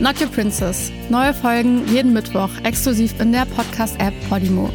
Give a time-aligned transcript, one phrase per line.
[0.00, 0.90] Not Your Princess.
[1.10, 4.70] Neue Folgen jeden Mittwoch exklusiv in der Podcast-App Podimo.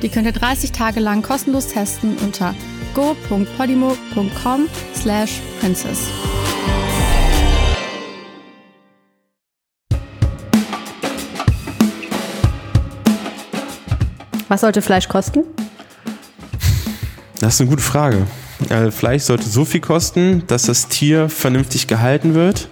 [0.00, 2.54] Die könnt ihr 30 Tage lang kostenlos testen unter
[2.94, 6.06] go.podimo.com slash princess.
[14.48, 15.44] Was sollte Fleisch kosten?
[17.40, 18.26] Das ist eine gute Frage.
[18.70, 22.70] Äh, Fleisch sollte so viel kosten, dass das Tier vernünftig gehalten wird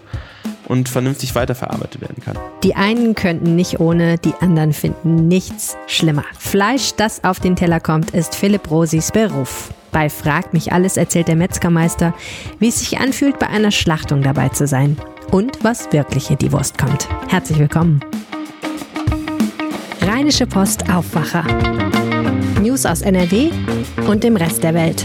[0.70, 2.38] und vernünftig weiterverarbeitet werden kann.
[2.62, 6.24] Die einen könnten nicht ohne, die anderen finden nichts schlimmer.
[6.38, 9.74] Fleisch, das auf den Teller kommt, ist Philipp Rosis Beruf.
[9.91, 12.15] Bei Frag mich alles erzählt der Metzgermeister,
[12.60, 14.96] wie es sich anfühlt, bei einer Schlachtung dabei zu sein
[15.32, 17.09] und was wirklich in die Wurst kommt.
[17.27, 17.99] Herzlich willkommen.
[20.02, 21.45] Rheinische Post Aufwacher.
[22.62, 23.51] News aus NRW
[24.07, 25.05] und dem Rest der Welt.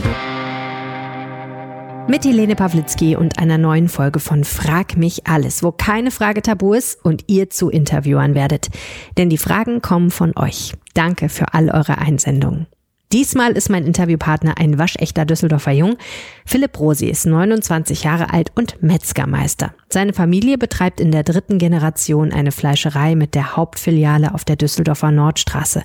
[2.07, 6.73] Mit Helene Pawlitzki und einer neuen Folge von Frag mich alles, wo keine Frage tabu
[6.73, 8.69] ist und ihr zu Interviewern werdet.
[9.17, 10.73] Denn die Fragen kommen von euch.
[10.93, 12.67] Danke für all eure Einsendungen.
[13.11, 15.97] Diesmal ist mein Interviewpartner ein waschechter Düsseldorfer Jung.
[16.45, 19.73] Philipp Rosi ist 29 Jahre alt und Metzgermeister.
[19.89, 25.11] Seine Familie betreibt in der dritten Generation eine Fleischerei mit der Hauptfiliale auf der Düsseldorfer
[25.11, 25.83] Nordstraße.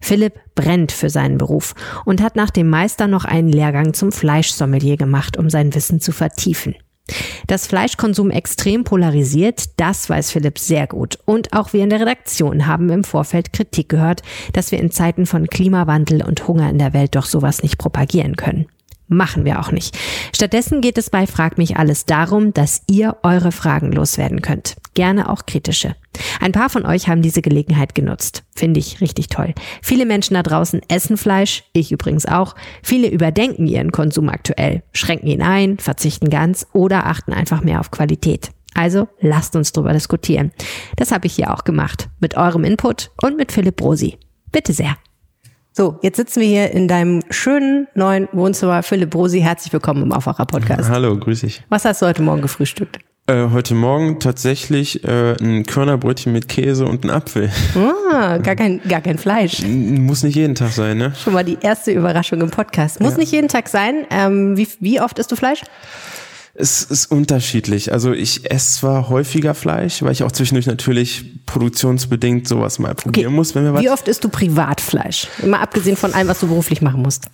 [0.00, 4.96] Philipp brennt für seinen Beruf und hat nach dem Meister noch einen Lehrgang zum Fleischsommelier
[4.96, 6.74] gemacht, um sein Wissen zu vertiefen.
[7.46, 11.18] Dass Fleischkonsum extrem polarisiert, das weiß Philipp sehr gut.
[11.24, 15.26] Und auch wir in der Redaktion haben im Vorfeld Kritik gehört, dass wir in Zeiten
[15.26, 18.66] von Klimawandel und Hunger in der Welt doch sowas nicht propagieren können.
[19.08, 19.96] Machen wir auch nicht.
[20.34, 24.76] Stattdessen geht es bei Frag mich alles darum, dass ihr eure Fragen loswerden könnt.
[24.94, 25.94] Gerne auch kritische.
[26.40, 28.42] Ein paar von euch haben diese Gelegenheit genutzt.
[28.54, 29.54] Finde ich richtig toll.
[29.80, 32.56] Viele Menschen da draußen essen Fleisch, ich übrigens auch.
[32.82, 37.92] Viele überdenken ihren Konsum aktuell, schränken ihn ein, verzichten ganz oder achten einfach mehr auf
[37.92, 38.50] Qualität.
[38.74, 40.52] Also lasst uns drüber diskutieren.
[40.96, 42.08] Das habe ich hier auch gemacht.
[42.20, 44.18] Mit eurem Input und mit Philipp Rosi.
[44.50, 44.96] Bitte sehr.
[45.78, 48.82] So, jetzt sitzen wir hier in deinem schönen neuen Wohnzimmer.
[48.82, 50.88] Philipp Brosi, herzlich willkommen im Aufwacher-Podcast.
[50.88, 51.62] Hallo, grüß dich.
[51.68, 52.98] Was hast du heute Morgen gefrühstückt?
[53.26, 57.50] Äh, heute Morgen tatsächlich äh, ein Körnerbrötchen mit Käse und ein Apfel.
[58.10, 59.64] Ah, gar kein, gar kein Fleisch.
[59.66, 61.12] Muss nicht jeden Tag sein, ne?
[61.22, 63.02] Schon mal die erste Überraschung im Podcast.
[63.02, 63.18] Muss Ja.
[63.18, 64.06] nicht jeden Tag sein.
[64.08, 65.60] Ähm, wie, wie oft isst du Fleisch?
[66.58, 67.92] Es ist unterschiedlich.
[67.92, 73.34] Also ich esse zwar häufiger Fleisch, weil ich auch zwischendurch natürlich produktionsbedingt sowas mal probieren
[73.34, 75.28] muss, wenn wir was Wie oft isst du Privatfleisch?
[75.44, 77.26] Mal abgesehen von allem, was du beruflich machen musst.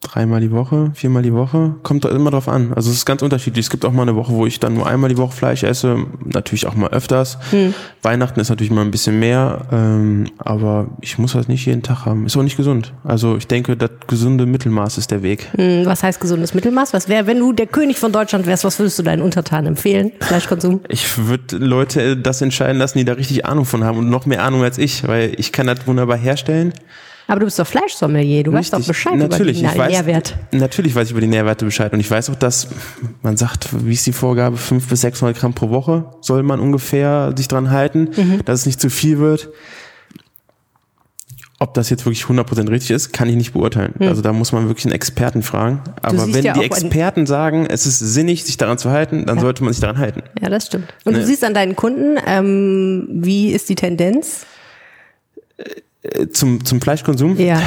[0.00, 2.72] Dreimal die Woche, viermal die Woche, kommt da immer drauf an.
[2.74, 3.66] Also es ist ganz unterschiedlich.
[3.66, 6.06] Es gibt auch mal eine Woche, wo ich dann nur einmal die Woche Fleisch esse,
[6.24, 7.36] natürlich auch mal öfters.
[7.50, 7.74] Hm.
[8.00, 12.06] Weihnachten ist natürlich mal ein bisschen mehr, ähm, aber ich muss das nicht jeden Tag
[12.06, 12.24] haben.
[12.24, 12.94] Ist auch nicht gesund.
[13.04, 15.48] Also ich denke, das gesunde Mittelmaß ist der Weg.
[15.54, 16.94] Hm, Was heißt gesundes Mittelmaß?
[16.94, 20.12] Was wäre, wenn du der König von Deutschland wärst, was würdest du deinen Untertanen empfehlen?
[20.20, 20.80] Fleischkonsum?
[20.92, 24.42] Ich würde Leute das entscheiden lassen, die da richtig Ahnung von haben und noch mehr
[24.42, 26.72] Ahnung als ich, weil ich kann das wunderbar herstellen.
[27.30, 28.84] Aber du bist doch Fleischsommelier, du weißt doch.
[28.84, 30.36] Bescheid natürlich, über den weiß, Nährwert.
[30.50, 32.66] Natürlich weiß ich über die Nährwerte Bescheid und ich weiß auch, dass
[33.22, 37.32] man sagt, wie ist die Vorgabe, 500 bis 600 Gramm pro Woche soll man ungefähr
[37.36, 38.44] sich dran halten, Mhm.
[38.44, 39.48] dass es nicht zu viel wird.
[41.60, 43.94] Ob das jetzt wirklich 100% richtig ist, kann ich nicht beurteilen.
[44.00, 45.82] Also da muss man wirklich einen Experten fragen.
[46.02, 46.34] Aber Hm.
[46.34, 49.72] wenn ja die Experten sagen, es ist sinnig, sich daran zu halten, dann sollte man
[49.72, 50.22] sich daran halten.
[50.42, 50.92] Ja, das stimmt.
[51.04, 51.26] Und du Ne.
[51.26, 54.46] siehst an deinen Kunden, ähm, wie ist die Tendenz?
[56.02, 57.36] Äh, Zum, zum Fleischkonsum?
[57.38, 57.60] Ja.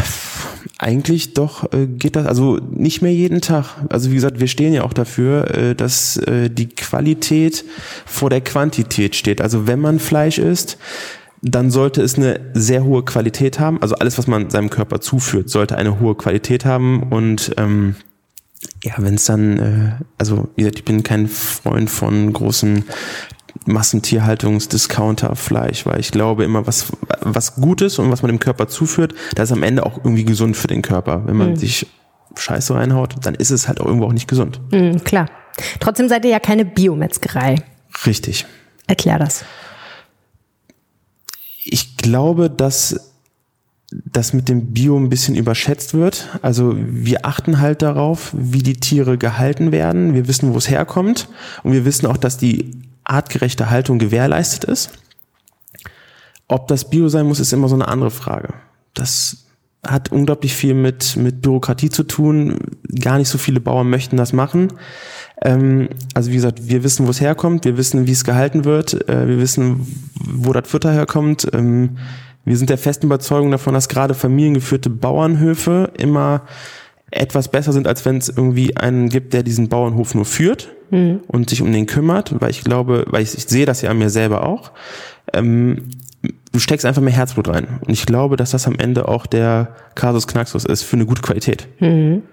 [0.79, 3.75] Eigentlich doch äh, geht das, also nicht mehr jeden Tag.
[3.89, 7.63] Also wie gesagt, wir stehen ja auch dafür, äh, dass äh, die Qualität
[8.05, 9.39] vor der Quantität steht.
[9.41, 10.77] Also wenn man Fleisch isst,
[11.41, 13.81] dann sollte es eine sehr hohe Qualität haben.
[13.81, 17.03] Also alles, was man seinem Körper zuführt, sollte eine hohe Qualität haben.
[17.03, 17.95] Und ähm,
[18.83, 22.85] ja, wenn es dann, äh, also wie gesagt, ich bin kein Freund von großen
[23.65, 26.87] Massentierhaltungs-Discounter-Fleisch, weil ich glaube immer, was,
[27.21, 30.57] was Gutes und was man dem Körper zuführt, das ist am Ende auch irgendwie gesund
[30.57, 31.25] für den Körper.
[31.25, 31.87] Wenn man sich
[32.35, 34.59] Scheiße reinhaut, dann ist es halt auch irgendwo auch nicht gesund.
[34.71, 35.27] Hm, klar.
[35.79, 37.61] Trotzdem seid ihr ja keine Biometzgerei.
[38.05, 38.45] Richtig.
[38.87, 39.45] Erklär das.
[41.63, 43.11] Ich glaube, dass
[44.05, 46.27] das mit dem Bio ein bisschen überschätzt wird.
[46.41, 50.15] Also wir achten halt darauf, wie die Tiere gehalten werden.
[50.15, 51.27] Wir wissen, wo es herkommt.
[51.63, 52.71] Und wir wissen auch, dass die
[53.03, 54.91] artgerechte Haltung gewährleistet ist.
[56.47, 58.53] Ob das Bio sein muss, ist immer so eine andere Frage.
[58.93, 59.43] das
[59.85, 62.57] hat unglaublich viel mit, mit Bürokratie zu tun.
[63.01, 64.69] Gar nicht so viele Bauern möchten das machen.
[65.41, 69.09] Ähm, also wie gesagt, wir wissen, wo es herkommt, wir wissen, wie es gehalten wird,
[69.09, 69.85] äh, wir wissen,
[70.25, 71.49] wo das Futter herkommt.
[71.53, 71.97] Ähm,
[72.45, 76.43] wir sind der festen Überzeugung davon, dass gerade familiengeführte Bauernhöfe immer
[77.11, 81.21] etwas besser sind, als wenn es irgendwie einen gibt, der diesen Bauernhof nur führt mhm.
[81.27, 83.97] und sich um den kümmert, weil ich glaube, weil ich, ich sehe das ja an
[83.97, 84.71] mir selber auch.
[85.33, 85.89] Ähm,
[86.51, 87.79] du steckst einfach mehr Herzblut rein.
[87.81, 91.21] Und ich glaube, dass das am Ende auch der Kasus Knaxus ist für eine gute
[91.21, 91.67] Qualität.
[91.79, 92.23] Mhm.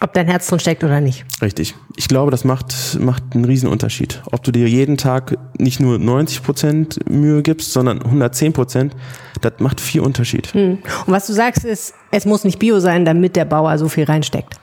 [0.00, 1.24] Ob dein Herz drin steckt oder nicht.
[1.42, 1.74] Richtig.
[1.96, 4.22] Ich glaube, das macht, macht einen riesen Unterschied.
[4.30, 8.94] Ob du dir jeden Tag nicht nur 90 Prozent Mühe gibst, sondern 110 Prozent,
[9.40, 10.54] das macht viel Unterschied.
[10.54, 10.78] Hm.
[11.06, 14.04] Und was du sagst ist, es muss nicht Bio sein, damit der Bauer so viel
[14.04, 14.54] reinsteckt.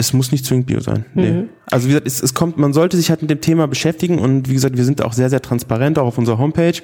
[0.00, 1.04] Es muss nicht zwingend Bio sein.
[1.14, 1.30] Nee.
[1.30, 1.48] Mhm.
[1.66, 4.48] Also wie gesagt, es, es kommt, man sollte sich halt mit dem Thema beschäftigen und
[4.48, 6.80] wie gesagt, wir sind auch sehr, sehr transparent, auch auf unserer Homepage,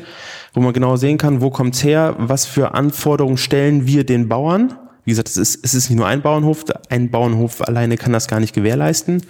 [0.53, 4.75] wo man genau sehen kann, wo kommt's her, was für Anforderungen stellen wir den Bauern
[5.07, 6.65] wie gesagt, es ist, es ist nicht nur ein Bauernhof.
[6.91, 9.23] Ein Bauernhof alleine kann das gar nicht gewährleisten.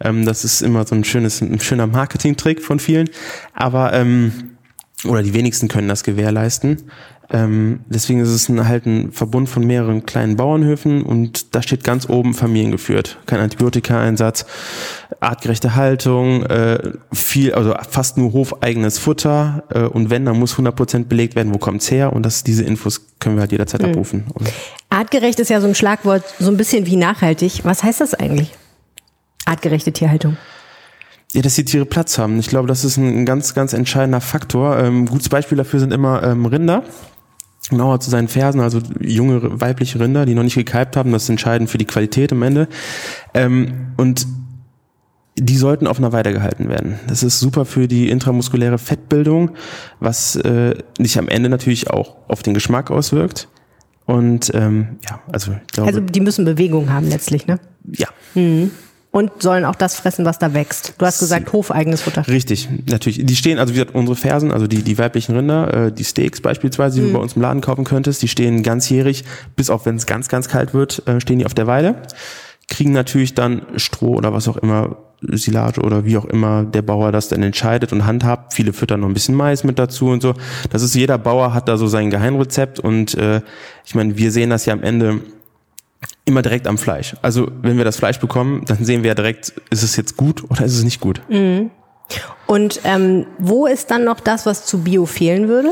[0.00, 3.10] Ähm, das ist immer so ein schönes, ein schöner Marketing-Trick von vielen.
[3.52, 4.52] Aber, ähm,
[5.04, 6.84] oder die wenigsten können das gewährleisten.
[7.30, 11.82] Ähm, deswegen ist es ein, halt ein Verbund von mehreren kleinen Bauernhöfen und da steht
[11.82, 13.18] ganz oben familiengeführt.
[13.26, 14.46] Kein Antibiotikaeinsatz,
[15.18, 21.06] artgerechte Haltung, äh, viel, also fast nur hofeigenes Futter äh, und wenn, dann muss 100%
[21.06, 23.88] belegt werden, wo kommt's her und das, diese Infos können wir halt jederzeit mhm.
[23.88, 24.24] abrufen.
[24.88, 27.64] Artgerecht ist ja so ein Schlagwort, so ein bisschen wie nachhaltig.
[27.64, 28.52] Was heißt das eigentlich?
[29.46, 30.36] Artgerechte Tierhaltung.
[31.32, 32.38] Ja, dass die Tiere Platz haben.
[32.38, 34.78] Ich glaube, das ist ein ganz, ganz entscheidender Faktor.
[34.78, 36.84] Ähm, gutes Beispiel dafür sind immer ähm, Rinder
[37.70, 41.28] genauer zu seinen Fersen, also junge weibliche Rinder, die noch nicht gekalbt haben, das ist
[41.30, 42.68] entscheidend für die Qualität am Ende.
[43.34, 44.26] Ähm, und
[45.38, 46.98] die sollten auf einer Weide gehalten werden.
[47.08, 49.50] Das ist super für die intramuskuläre Fettbildung,
[50.00, 53.48] was äh, sich am Ende natürlich auch auf den Geschmack auswirkt.
[54.06, 57.58] Und ähm, ja, also ich glaube, Also die müssen Bewegung haben letztlich, ne?
[57.84, 58.08] Ja.
[58.34, 58.70] Mhm
[59.16, 60.92] und sollen auch das fressen, was da wächst.
[60.98, 62.28] Du hast gesagt, hofeigenes Futter.
[62.28, 63.24] Richtig, natürlich.
[63.24, 66.42] Die stehen, also wie gesagt, unsere Fersen, also die, die weiblichen Rinder, äh, die Steaks
[66.42, 67.06] beispielsweise, die mhm.
[67.06, 69.24] du bei uns im Laden kaufen könntest, die stehen ganzjährig,
[69.56, 71.94] bis auf wenn es ganz, ganz kalt wird, äh, stehen die auf der Weide.
[72.68, 77.10] Kriegen natürlich dann Stroh oder was auch immer, Silage oder wie auch immer der Bauer
[77.10, 78.52] das dann entscheidet und handhabt.
[78.52, 80.34] Viele füttern noch ein bisschen Mais mit dazu und so.
[80.68, 83.40] Das ist, jeder Bauer hat da so sein Geheimrezept und äh,
[83.86, 85.22] ich meine, wir sehen das ja am Ende
[86.24, 87.14] immer direkt am Fleisch.
[87.22, 90.44] Also wenn wir das Fleisch bekommen, dann sehen wir ja direkt, ist es jetzt gut
[90.50, 91.20] oder ist es nicht gut.
[91.28, 91.70] Mhm.
[92.46, 95.70] Und ähm, wo ist dann noch das, was zu Bio fehlen würde?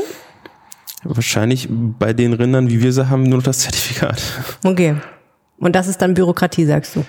[1.03, 4.21] Wahrscheinlich bei den Rindern, wie wir sie haben, nur noch das Zertifikat.
[4.63, 4.95] Okay.
[5.57, 7.05] Und das ist dann Bürokratie, sagst du.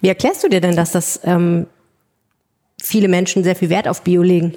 [0.00, 1.66] Wie erklärst du dir denn, dass das ähm,
[2.82, 4.54] viele Menschen sehr viel Wert auf Bio legen?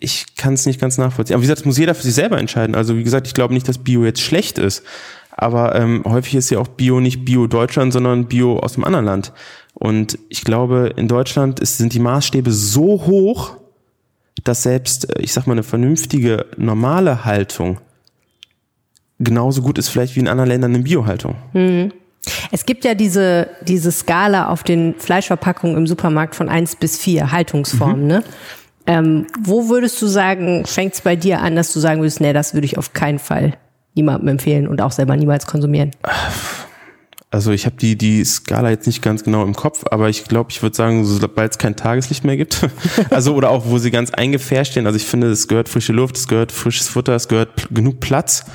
[0.00, 1.34] Ich kann es nicht ganz nachvollziehen.
[1.34, 2.74] Aber wie gesagt, das muss jeder für sich selber entscheiden.
[2.74, 4.82] Also wie gesagt, ich glaube nicht, dass Bio jetzt schlecht ist.
[5.30, 9.04] Aber ähm, häufig ist ja auch Bio nicht Bio Deutschland, sondern Bio aus einem anderen
[9.04, 9.32] Land.
[9.74, 13.56] Und ich glaube, in Deutschland ist, sind die Maßstäbe so hoch,
[14.42, 17.78] dass selbst, äh, ich sag mal, eine vernünftige, normale Haltung
[19.20, 21.36] genauso gut ist vielleicht wie in anderen Ländern eine Biohaltung.
[21.52, 21.92] Mhm.
[22.50, 27.32] Es gibt ja diese, diese Skala auf den Fleischverpackungen im Supermarkt von eins bis vier
[27.32, 28.06] Haltungsformen, mhm.
[28.06, 28.24] ne?
[28.88, 32.32] Ähm, wo würdest du sagen, fängt es bei dir an, dass du sagen würdest, nee,
[32.32, 33.52] das würde ich auf keinen Fall
[33.94, 35.90] niemandem empfehlen und auch selber niemals konsumieren?
[37.30, 40.50] Also ich habe die, die Skala jetzt nicht ganz genau im Kopf, aber ich glaube,
[40.50, 42.66] ich würde sagen, sobald es kein Tageslicht mehr gibt,
[43.10, 46.16] also oder auch wo sie ganz eingefärscht stehen, also ich finde, es gehört frische Luft,
[46.16, 48.46] es gehört frisches Futter, es gehört genug Platz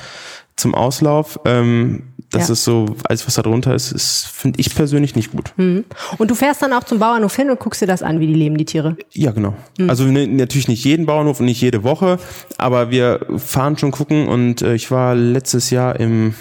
[0.56, 1.40] zum Auslauf.
[1.44, 2.52] Ähm, das ja.
[2.54, 5.52] ist so, alles was da drunter ist, ist finde ich persönlich nicht gut.
[5.56, 5.84] Mhm.
[6.18, 8.34] Und du fährst dann auch zum Bauernhof hin und guckst dir das an, wie die
[8.34, 8.96] leben, die Tiere?
[9.12, 9.54] Ja, genau.
[9.78, 9.90] Mhm.
[9.90, 12.18] Also ne, natürlich nicht jeden Bauernhof und nicht jede Woche,
[12.58, 16.34] aber wir fahren schon gucken und äh, ich war letztes Jahr im,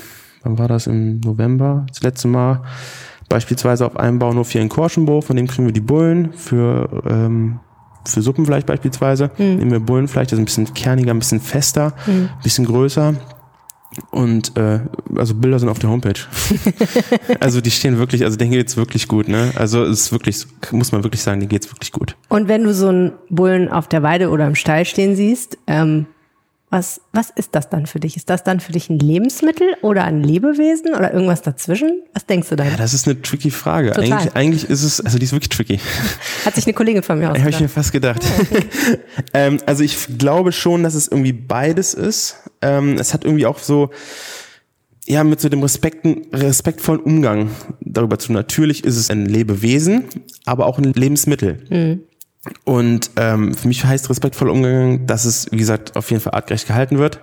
[0.43, 2.63] wann war das, im November, das letzte Mal,
[3.29, 7.59] beispielsweise auf einem Bauernhof hier in Korschenbo, von dem kriegen wir die Bullen für ähm,
[8.05, 9.31] für Suppenfleisch beispielsweise.
[9.37, 9.55] Mhm.
[9.55, 12.29] Nehmen wir Bullenfleisch, das ist ein bisschen kerniger, ein bisschen fester, mhm.
[12.35, 13.15] ein bisschen größer.
[14.11, 14.79] Und äh,
[15.15, 16.19] also Bilder sind auf der Homepage.
[17.39, 19.51] also die stehen wirklich, also denen geht's wirklich gut, ne?
[19.55, 22.15] Also es ist wirklich, muss man wirklich sagen, denen geht's wirklich gut.
[22.29, 26.07] Und wenn du so einen Bullen auf der Weide oder im Stall stehen siehst, ähm,
[26.73, 28.17] was, was ist das dann für dich?
[28.17, 32.01] Ist das dann für dich ein Lebensmittel oder ein Lebewesen oder irgendwas dazwischen?
[32.13, 32.63] Was denkst du da?
[32.65, 33.95] Ja, das ist eine tricky Frage.
[33.95, 35.79] Eigentlich, eigentlich ist es, also die ist wirklich tricky.
[36.45, 37.45] Hat sich eine Kollegin von mir ausgedacht.
[37.45, 38.25] Habe ich mir fast gedacht.
[38.41, 38.65] okay.
[39.35, 42.37] ähm, also ich glaube schon, dass es irgendwie beides ist.
[42.63, 43.91] Ähm, es hat irgendwie auch so,
[45.05, 47.51] ja, mit so dem respekten, respektvollen Umgang
[47.81, 48.33] darüber zu.
[48.33, 50.05] Natürlich ist es ein Lebewesen,
[50.45, 51.59] aber auch ein Lebensmittel.
[51.69, 51.99] Mhm.
[52.65, 56.67] Und ähm, für mich heißt respektvoll umgegangen, dass es, wie gesagt, auf jeden Fall artgerecht
[56.67, 57.21] gehalten wird,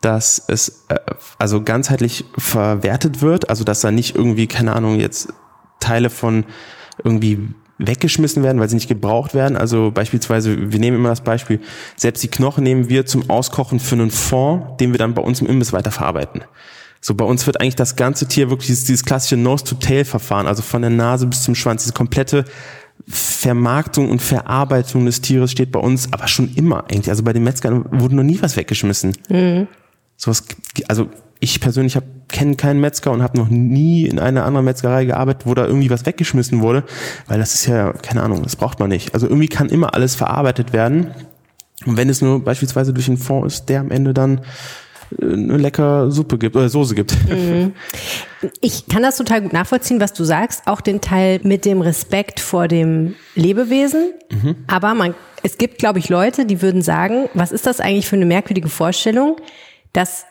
[0.00, 0.98] dass es äh,
[1.38, 5.32] also ganzheitlich verwertet wird, also dass da nicht irgendwie, keine Ahnung, jetzt
[5.80, 6.44] Teile von
[7.02, 7.48] irgendwie
[7.78, 9.56] weggeschmissen werden, weil sie nicht gebraucht werden.
[9.56, 11.60] Also beispielsweise, wir nehmen immer das Beispiel,
[11.96, 15.40] selbst die Knochen nehmen wir zum Auskochen für einen Fond, den wir dann bei uns
[15.40, 16.42] im Imbiss weiterverarbeiten.
[17.00, 20.82] So bei uns wird eigentlich das ganze Tier wirklich dieses, dieses klassische Nose-to-Tail-Verfahren, also von
[20.82, 22.44] der Nase bis zum Schwanz, diese komplette
[23.08, 27.10] Vermarktung und Verarbeitung des Tieres steht bei uns aber schon immer eigentlich.
[27.10, 29.16] Also bei den Metzgern wurde noch nie was weggeschmissen.
[29.28, 29.68] Mhm.
[30.16, 30.44] Sowas,
[30.88, 31.08] also
[31.40, 35.46] ich persönlich habe kenne keinen Metzger und habe noch nie in einer anderen Metzgerei gearbeitet,
[35.46, 36.84] wo da irgendwie was weggeschmissen wurde,
[37.26, 39.14] weil das ist ja keine Ahnung, das braucht man nicht.
[39.14, 41.12] Also irgendwie kann immer alles verarbeitet werden.
[41.84, 44.42] Und wenn es nur beispielsweise durch einen Fond ist, der am Ende dann
[45.20, 47.16] eine lecker Suppe gibt oder Soße gibt.
[47.28, 47.72] Mhm.
[48.60, 52.40] Ich kann das total gut nachvollziehen, was du sagst, auch den Teil mit dem Respekt
[52.40, 54.12] vor dem Lebewesen.
[54.30, 54.56] Mhm.
[54.66, 58.16] Aber man, es gibt, glaube ich, Leute, die würden sagen, was ist das eigentlich für
[58.16, 59.36] eine merkwürdige Vorstellung,
[59.92, 60.24] dass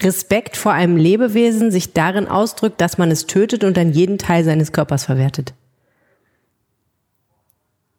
[0.00, 4.44] Respekt vor einem Lebewesen sich darin ausdrückt, dass man es tötet und dann jeden Teil
[4.44, 5.54] seines Körpers verwertet.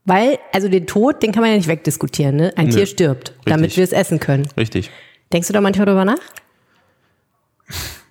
[0.05, 2.53] Weil, also den Tod, den kann man ja nicht wegdiskutieren, ne?
[2.57, 2.73] Ein Nö.
[2.73, 3.45] Tier stirbt, Richtig.
[3.45, 4.47] damit wir es essen können.
[4.57, 4.89] Richtig.
[5.33, 6.19] Denkst du da manchmal drüber nach?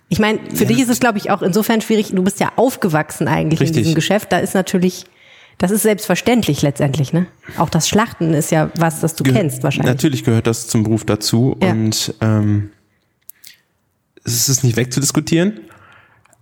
[0.09, 0.67] Ich meine, für ja.
[0.67, 2.11] dich ist es, glaube ich, auch insofern schwierig.
[2.13, 3.77] Du bist ja aufgewachsen eigentlich Richtig.
[3.77, 4.31] in diesem Geschäft.
[4.31, 5.05] Da ist natürlich,
[5.57, 7.25] das ist selbstverständlich letztendlich, ne?
[7.57, 9.91] Auch das Schlachten ist ja was, das du Ge kennst wahrscheinlich.
[9.91, 11.71] Natürlich gehört das zum Beruf dazu ja.
[11.71, 12.69] und ähm,
[14.23, 15.61] es ist nicht wegzudiskutieren.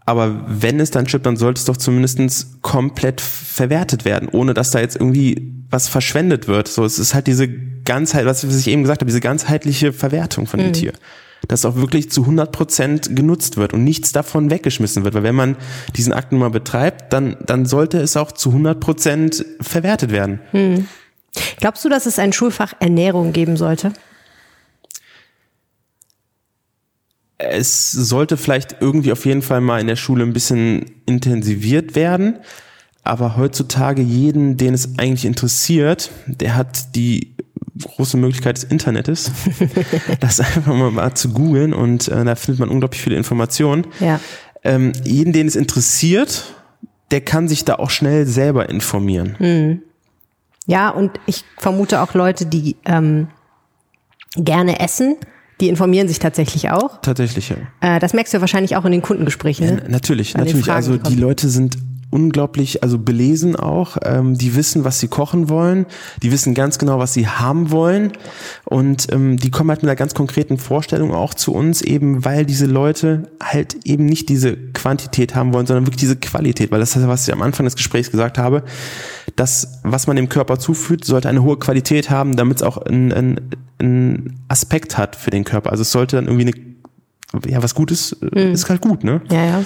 [0.05, 4.71] Aber wenn es dann stirbt, dann sollte es doch zumindest komplett verwertet werden, ohne dass
[4.71, 6.67] da jetzt irgendwie was verschwendet wird.
[6.67, 10.59] So, es ist halt diese Ganzheit, was ich eben gesagt habe, diese ganzheitliche Verwertung von
[10.59, 10.73] dem mhm.
[10.73, 10.93] Tier.
[11.47, 15.15] Dass auch wirklich zu 100 Prozent genutzt wird und nichts davon weggeschmissen wird.
[15.15, 15.55] Weil wenn man
[15.95, 20.39] diesen Akt nun mal betreibt, dann, dann sollte es auch zu 100 Prozent verwertet werden.
[20.51, 20.87] Mhm.
[21.57, 23.93] Glaubst du, dass es ein Schulfach Ernährung geben sollte?
[27.49, 32.39] es sollte vielleicht irgendwie auf jeden Fall mal in der Schule ein bisschen intensiviert werden.
[33.03, 37.35] Aber heutzutage jeden, den es eigentlich interessiert, der hat die
[37.81, 39.31] große Möglichkeit des Internets,
[40.19, 43.87] das einfach mal, mal zu googeln und äh, da findet man unglaublich viele Informationen.
[43.99, 44.19] Ja.
[44.63, 46.53] Ähm, jeden, den es interessiert,
[47.09, 49.35] der kann sich da auch schnell selber informieren.
[49.39, 49.81] Mhm.
[50.67, 53.27] Ja, und ich vermute auch Leute, die ähm,
[54.35, 55.17] gerne essen,
[55.59, 57.01] die informieren sich tatsächlich auch.
[57.01, 57.57] Tatsächlich, ja.
[57.81, 59.65] Äh, das merkst du wahrscheinlich auch in den Kundengesprächen.
[59.65, 59.81] Ne?
[59.83, 60.65] Ja, natürlich, An natürlich.
[60.65, 61.77] Fragen, also die, die Leute sind
[62.11, 63.97] unglaublich, also belesen auch.
[64.03, 65.87] Ähm, die wissen, was sie kochen wollen.
[66.21, 68.11] Die wissen ganz genau, was sie haben wollen.
[68.65, 72.45] Und ähm, die kommen halt mit einer ganz konkreten Vorstellung auch zu uns, eben weil
[72.45, 76.71] diese Leute halt eben nicht diese Quantität haben wollen, sondern wirklich diese Qualität.
[76.71, 78.63] Weil das ist, was ich am Anfang des Gesprächs gesagt habe,
[79.35, 83.39] das, was man dem Körper zuführt, sollte eine hohe Qualität haben, damit es auch einen
[83.81, 85.71] ein Aspekt hat für den Körper.
[85.71, 86.53] Also es sollte dann irgendwie
[87.33, 88.37] eine, ja, was Gutes, mhm.
[88.37, 89.21] ist halt gut, ne?
[89.29, 89.63] Ja, ja.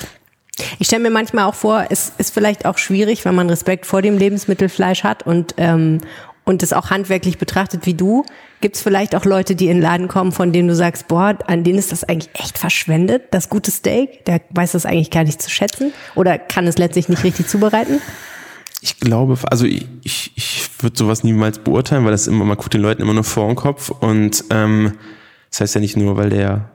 [0.79, 4.01] Ich stelle mir manchmal auch vor, es ist vielleicht auch schwierig, wenn man Respekt vor
[4.01, 5.99] dem Lebensmittelfleisch hat und, ähm,
[6.45, 8.25] und es auch handwerklich betrachtet wie du.
[8.61, 11.37] Gibt es vielleicht auch Leute, die in den Laden kommen, von denen du sagst, boah,
[11.47, 14.23] an denen ist das eigentlich echt verschwendet, das gute Steak?
[14.25, 18.01] Der weiß das eigentlich gar nicht zu schätzen oder kann es letztlich nicht richtig zubereiten?
[18.81, 22.73] Ich glaube, also ich, ich, ich würde sowas niemals beurteilen, weil das immer, man guckt
[22.73, 24.93] den Leuten immer nur vor den Kopf und ähm,
[25.49, 26.69] das heißt ja nicht nur, weil der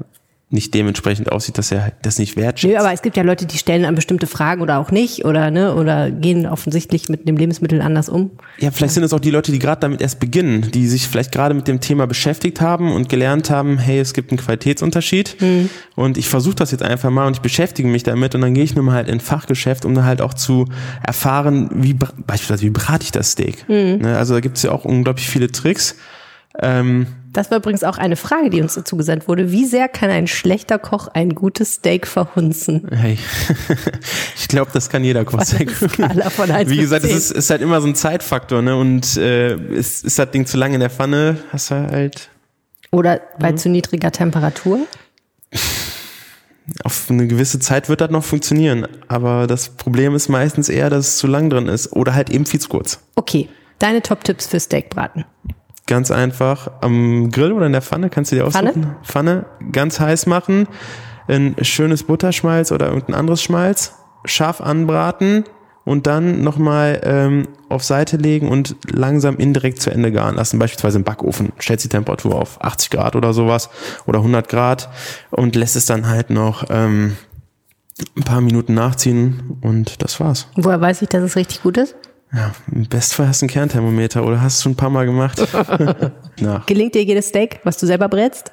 [0.53, 2.75] nicht dementsprechend aussieht, dass er das nicht wertschätzt.
[2.75, 5.53] Nö, aber es gibt ja Leute, die stellen an bestimmte Fragen oder auch nicht oder
[5.53, 8.33] ne oder gehen offensichtlich mit dem Lebensmittel anders um.
[8.59, 8.95] Ja, vielleicht ja.
[8.95, 11.69] sind es auch die Leute, die gerade damit erst beginnen, die sich vielleicht gerade mit
[11.69, 15.71] dem Thema beschäftigt haben und gelernt haben, hey, es gibt einen Qualitätsunterschied hm.
[15.95, 18.65] und ich versuche das jetzt einfach mal und ich beschäftige mich damit und dann gehe
[18.65, 20.67] ich nur mal halt in Fachgeschäft, um dann halt auch zu
[21.07, 23.69] erfahren, wie beispielsweise wie brate ich das Steak.
[23.69, 23.99] Hm.
[23.99, 25.95] Ne, also da gibt es ja auch unglaublich viele Tricks.
[26.61, 29.53] Ähm, das war übrigens auch eine Frage, die uns dazu gesandt wurde.
[29.53, 32.89] Wie sehr kann ein schlechter Koch ein gutes Steak verhunzen?
[32.91, 33.19] Hey,
[34.37, 35.51] ich glaube, das kann jeder Koch gut.
[36.69, 38.77] Wie gesagt, es ist, ist, halt immer so ein Zeitfaktor, ne?
[38.77, 42.31] Und äh, ist, ist das Ding zu lange in der Pfanne, hast du halt.
[42.91, 43.57] Oder bei mhm.
[43.57, 44.87] zu niedriger Temperatur?
[46.85, 51.09] Auf eine gewisse Zeit wird das noch funktionieren, aber das Problem ist meistens eher, dass
[51.09, 53.01] es zu lang drin ist oder halt eben viel zu kurz.
[53.17, 55.25] Okay, deine Top-Tipps für Steakbraten.
[55.91, 58.69] Ganz einfach am Grill oder in der Pfanne kannst du dir aussuchen.
[58.73, 58.97] Pfanne?
[59.03, 60.69] Pfanne ganz heiß machen,
[61.27, 65.43] ein schönes Butterschmalz oder irgendein anderes Schmalz, scharf anbraten
[65.85, 70.61] und dann nochmal ähm, auf Seite legen und langsam indirekt zu Ende garen lassen.
[70.61, 71.51] Beispielsweise im Backofen.
[71.59, 73.69] Stellt die Temperatur auf 80 Grad oder sowas
[74.07, 74.91] oder 100 Grad
[75.33, 77.17] und lässt es dann halt noch ähm,
[78.17, 80.47] ein paar Minuten nachziehen und das war's.
[80.55, 81.97] Woher weiß ich, dass es richtig gut ist?
[82.33, 85.39] Ja, im Bestfall hast du einen Kernthermometer oder hast du schon ein paar Mal gemacht.
[86.67, 88.53] Gelingt dir jedes Steak, was du selber brätst?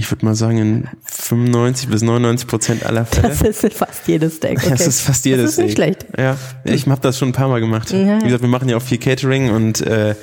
[0.00, 3.28] Ich würde mal sagen, in 95 bis 99 Prozent aller Fälle.
[3.28, 4.58] Das ist fast jedes Steak.
[4.58, 4.70] Okay.
[4.70, 5.96] Das ist fast jedes Das ist nicht Steak.
[5.98, 6.06] schlecht.
[6.18, 7.90] Ja, ich habe das schon ein paar Mal gemacht.
[7.90, 8.18] Ja.
[8.20, 10.14] Wie gesagt, wir machen ja auch viel Catering und äh,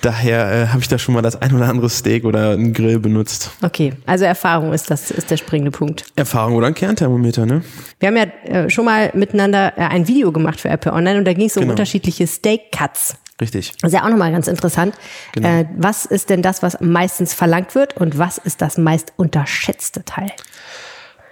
[0.00, 2.98] daher äh, habe ich da schon mal das ein oder andere Steak oder einen Grill
[2.98, 3.50] benutzt.
[3.62, 6.04] Okay, also Erfahrung ist das ist der springende Punkt.
[6.16, 7.62] Erfahrung oder ein Kernthermometer, ne?
[8.00, 8.24] Wir haben ja
[8.64, 11.56] äh, schon mal miteinander äh, ein Video gemacht für Apple Online und da ging es
[11.56, 11.72] um Genau.
[11.72, 13.16] unterschiedliche Steak-Cuts.
[13.42, 13.72] Richtig.
[13.80, 14.94] Das ist ja auch nochmal ganz interessant.
[15.32, 15.48] Genau.
[15.48, 20.04] Äh, was ist denn das, was meistens verlangt wird und was ist das meist unterschätzte
[20.04, 20.30] Teil?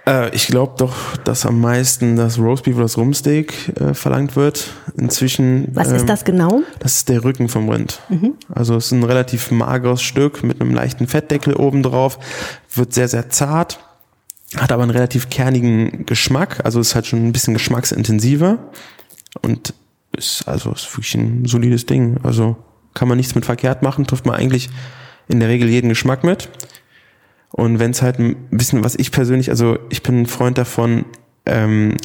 [0.05, 4.73] Äh, ich glaube doch, dass am meisten das Roastbeef oder das Rumpsteak äh, verlangt wird.
[4.97, 5.69] Inzwischen.
[5.73, 6.63] Was ähm, ist das genau?
[6.79, 8.01] Das ist der Rücken vom Rind.
[8.53, 12.19] Also es ist ein relativ mageres Stück mit einem leichten Fettdeckel oben drauf,
[12.75, 13.79] wird sehr, sehr zart,
[14.57, 18.57] hat aber einen relativ kernigen Geschmack, also ist halt schon ein bisschen geschmacksintensiver
[19.41, 19.73] und
[20.15, 22.17] ist also ist wirklich ein solides Ding.
[22.23, 22.57] Also
[22.93, 24.69] kann man nichts mit verkehrt machen, trifft man eigentlich
[25.27, 26.49] in der Regel jeden Geschmack mit.
[27.49, 31.05] Und wenn es halt ein bisschen, was ich persönlich, also ich bin ein Freund davon,
[31.45, 31.97] ähm,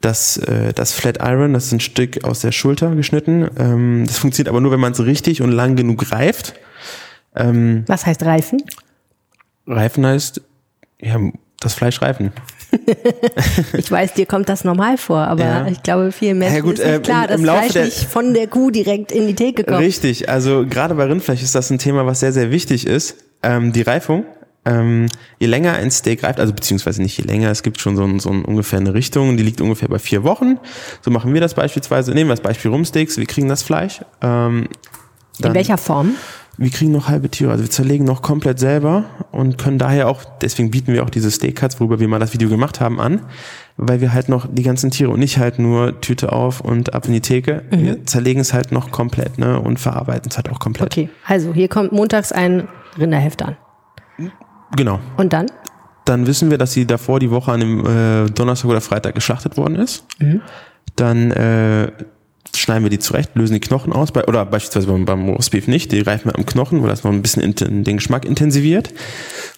[0.00, 3.48] das, äh, das Flat Iron, das ist ein Stück aus der Schulter geschnitten.
[3.58, 6.54] Ähm, das funktioniert aber nur, wenn man es richtig und lang genug reift.
[7.34, 8.62] Ähm, Was heißt Reifen?
[9.66, 10.40] reifen heißt,
[11.00, 11.20] ja,
[11.60, 12.32] das Fleisch reifen.
[13.76, 15.66] Ich weiß, dir kommt das normal vor, aber Ja.
[15.68, 17.84] ich glaube, vielen Menschen Ja, gut, ist nicht äh, klar, im- dass im Laufe Fleisch
[17.84, 19.80] nicht von der Kuh direkt in die Theke kommt.
[19.80, 23.16] Richtig, also gerade bei Rindfleisch ist das ein Thema, was sehr, sehr wichtig ist.
[23.42, 24.24] Ähm, die Reifung.
[24.64, 25.06] Ähm,
[25.38, 28.18] je länger ein Steak reift, also beziehungsweise nicht je länger, es gibt schon so, ein,
[28.18, 30.58] so ein, ungefähr eine Richtung, die liegt ungefähr bei vier Wochen.
[31.00, 32.12] So machen wir das beispielsweise.
[32.12, 34.00] Nehmen wir das Beispiel Rumsteaks, wir kriegen das Fleisch.
[34.20, 36.16] Ähm, In dann- welcher Form?
[36.58, 40.24] Wir kriegen noch halbe Tiere, also wir zerlegen noch komplett selber und können daher auch,
[40.40, 43.22] deswegen bieten wir auch diese Steak Cuts, worüber wir mal das Video gemacht haben, an,
[43.76, 47.06] weil wir halt noch die ganzen Tiere und nicht halt nur Tüte auf und ab
[47.06, 47.62] in die Theke.
[47.70, 50.92] Wir zerlegen es halt noch komplett, ne, und verarbeiten es halt auch komplett.
[50.92, 52.66] Okay, also hier kommt montags ein
[52.98, 53.56] Rinderheft an.
[54.76, 54.98] Genau.
[55.16, 55.46] Und dann?
[56.04, 59.56] Dann wissen wir, dass sie davor die Woche an dem äh, Donnerstag oder Freitag geschlachtet
[59.56, 60.04] worden ist.
[60.96, 61.92] Dann äh,
[62.54, 65.92] schneiden wir die zurecht, lösen die Knochen aus, bei, oder beispielsweise beim, beim Roastbeef nicht,
[65.92, 68.92] die reifen wir am Knochen, weil das noch ein bisschen in, den Geschmack intensiviert.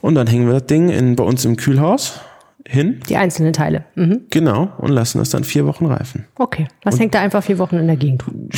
[0.01, 2.21] Und dann hängen wir das Ding in, bei uns im Kühlhaus
[2.67, 3.85] hin, Die einzelnen Teile.
[3.95, 4.23] Mhm.
[4.31, 6.27] genau, und lassen das dann vier Wochen reifen.
[6.37, 6.69] Okay.
[6.85, 8.49] Was hängt da einfach vier Wochen in der Gegend rum?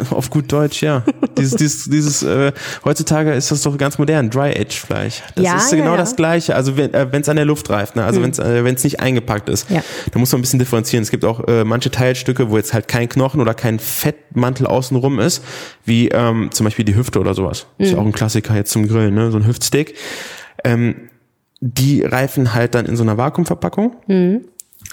[0.10, 1.04] Auf gut Deutsch, ja.
[1.36, 2.52] dieses, dieses, dieses äh,
[2.84, 5.22] heutzutage ist das doch ganz modern, Dry-Age-Fleisch.
[5.34, 5.96] Das Ja, ist ja, genau ja.
[5.96, 8.04] das Gleiche, also wenn äh, es an der Luft reift, ne?
[8.04, 9.70] also wenn es äh, wenn's nicht eingepackt ist.
[9.70, 9.82] Ja.
[10.10, 11.02] Da muss man ein bisschen differenzieren.
[11.02, 15.18] Es gibt auch äh, manche Teilstücke, wo jetzt halt kein Knochen oder kein Fettmantel außenrum
[15.18, 15.42] ist,
[15.84, 17.66] wie ähm, zum Beispiel die Hüfte oder sowas.
[17.78, 19.30] Ist ja auch ein Klassiker jetzt zum Grillen, ne?
[19.30, 19.94] so ein Hüftsteak.
[20.64, 20.96] Ähm,
[21.60, 23.96] die reifen halt dann in so einer Vakuumverpackung.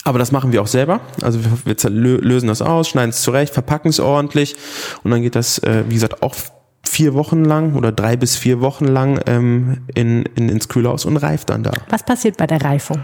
[0.04, 1.02] Aber das machen wir auch selber.
[1.22, 4.56] Also wir, wir lösen das aus, schneiden es zurecht, verpacken es ordentlich
[5.04, 6.36] und dann geht das, äh, wie gesagt, auch
[6.84, 11.18] vier Wochen lang oder drei bis vier Wochen lang ähm, in, in, ins Kühlhaus und
[11.18, 11.72] reift dann da.
[11.90, 13.04] Was passiert bei der Reifung?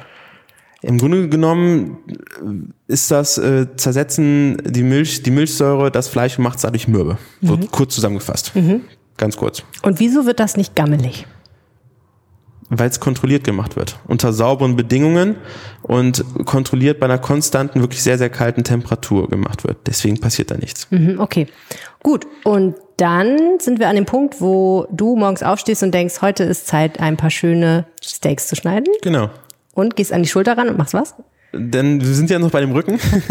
[0.82, 6.58] Im Grunde genommen äh, ist das äh, Zersetzen, die Milch, die Milchsäure, das Fleisch macht
[6.58, 7.18] es dadurch mürbe.
[7.42, 8.54] So kurz zusammengefasst.
[9.18, 9.64] Ganz kurz.
[9.82, 11.26] Und wieso wird das nicht gammelig?
[12.70, 14.00] Weil es kontrolliert gemacht wird.
[14.08, 15.36] Unter sauberen Bedingungen
[15.84, 19.78] und kontrolliert bei einer konstanten, wirklich sehr, sehr kalten Temperatur gemacht wird.
[19.86, 20.88] Deswegen passiert da nichts.
[20.90, 21.48] Mhm, okay.
[22.02, 22.26] Gut.
[22.44, 26.66] Und dann sind wir an dem Punkt, wo du morgens aufstehst und denkst, heute ist
[26.66, 28.92] Zeit, ein paar schöne Steaks zu schneiden.
[29.02, 29.30] Genau.
[29.74, 31.14] Und gehst an die Schulter ran und machst was?
[31.56, 33.00] Denn wir sind ja noch bei dem Rücken.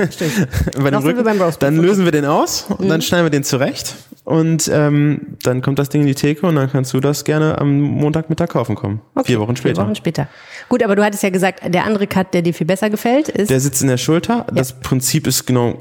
[0.78, 1.70] bei dem wir beim dann okay.
[1.70, 1.80] Mhm.
[1.80, 3.94] lösen wir den aus und dann schneiden wir den zurecht.
[4.24, 7.58] Und ähm, dann kommt das Ding in die Theke und dann kannst du das gerne
[7.58, 9.02] am Montagmittag kaufen kommen.
[9.24, 9.74] Vier Wochen später.
[9.74, 10.28] Vier Wochen später.
[10.70, 13.50] Gut, aber du hattest ja gesagt, der andere Cut, der dir viel besser gefällt, ist
[13.50, 14.46] Der sitzt in der Schulter.
[14.50, 15.78] Das Prinzip ist genau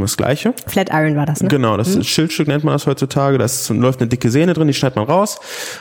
[0.00, 0.54] das gleiche.
[0.66, 1.48] Flat Iron war das, ne?
[1.48, 3.38] Genau, das ist Schildstück nennt man das heutzutage.
[3.38, 5.38] Da läuft eine dicke Sehne drin, die schneidet man raus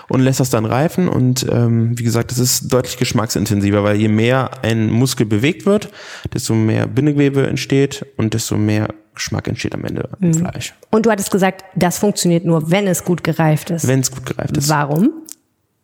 [0.08, 1.08] und lässt das dann reifen.
[1.10, 5.90] Und ähm, wie gesagt, das ist deutlich geschmacksintensiver, weil je mehr ein Muskel bewegt wird,
[6.34, 10.74] desto mehr Bindegewebe entsteht und desto mehr Geschmack entsteht am Ende im Fleisch.
[10.90, 13.88] Und du hattest gesagt, das funktioniert nur, wenn es gut gereift ist.
[13.88, 14.70] Wenn es gut gereift ist.
[14.70, 15.12] Warum?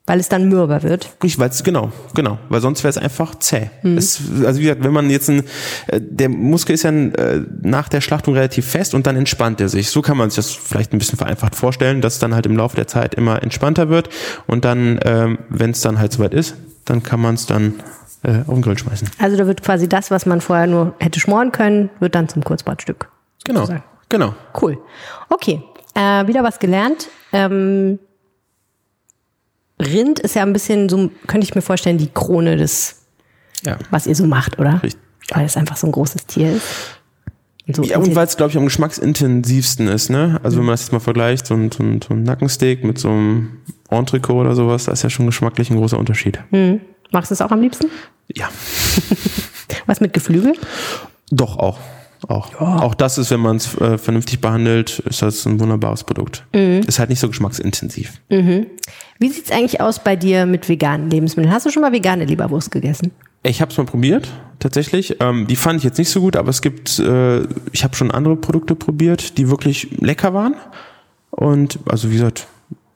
[0.07, 1.15] Weil es dann mürber wird.
[1.37, 3.69] Weil es genau, genau, weil sonst wäre es einfach zäh.
[3.83, 5.43] Es, also wie gesagt, wenn man jetzt ein,
[5.85, 9.69] äh, der Muskel ist ja äh, nach der Schlachtung relativ fest und dann entspannt er
[9.69, 9.91] sich.
[9.91, 12.57] So kann man sich das vielleicht ein bisschen vereinfacht vorstellen, dass es dann halt im
[12.57, 14.09] Laufe der Zeit immer entspannter wird
[14.47, 16.55] und dann, ähm, wenn es dann halt soweit ist,
[16.85, 17.75] dann kann man es dann
[18.23, 19.09] äh, auf den Grill schmeißen.
[19.19, 22.43] Also da wird quasi das, was man vorher nur hätte schmoren können, wird dann zum
[22.43, 23.09] Kurzbratstück.
[23.45, 23.83] Genau, Sozusagen.
[24.09, 24.33] genau.
[24.61, 24.77] Cool.
[25.29, 25.61] Okay,
[25.95, 27.07] äh, wieder was gelernt.
[27.31, 27.99] Ähm,
[29.81, 33.03] Rind ist ja ein bisschen so, könnte ich mir vorstellen, die Krone des,
[33.65, 33.77] Ja.
[33.91, 34.81] was ihr so macht, oder?
[34.83, 35.01] Richtig.
[35.33, 36.65] Weil es einfach so ein großes Tier ist.
[37.67, 40.39] Und so Ja, und weil es, glaube ich, am geschmacksintensivsten ist, ne?
[40.43, 42.97] Also wenn man das jetzt mal vergleicht, so ein, so ein, so ein Nackensteak mit
[42.97, 46.39] so einem Entrecot oder sowas, da ist ja schon geschmacklich ein großer Unterschied.
[47.11, 47.87] Magst du es auch am liebsten?
[48.35, 48.49] Ja,
[49.85, 50.53] Was mit Geflügel?
[51.31, 51.79] doch auch.
[52.27, 52.53] Auch.
[52.59, 56.43] auch das ist, wenn man es äh, vernünftig behandelt, ist das ein wunderbares Produkt.
[56.51, 58.19] Ist halt nicht so geschmacksintensiv.
[58.27, 61.53] Wie sieht's eigentlich aus bei dir mit veganen Lebensmitteln?
[61.53, 63.11] Hast du schon mal vegane Leberwurst gegessen?
[63.43, 64.27] Ich habe es mal probiert,
[64.59, 65.15] tatsächlich.
[65.21, 68.11] Ähm, die fand ich jetzt nicht so gut, aber es gibt, äh, ich habe schon
[68.11, 70.55] andere Produkte probiert, die wirklich lecker waren.
[71.31, 72.47] Und also wie gesagt,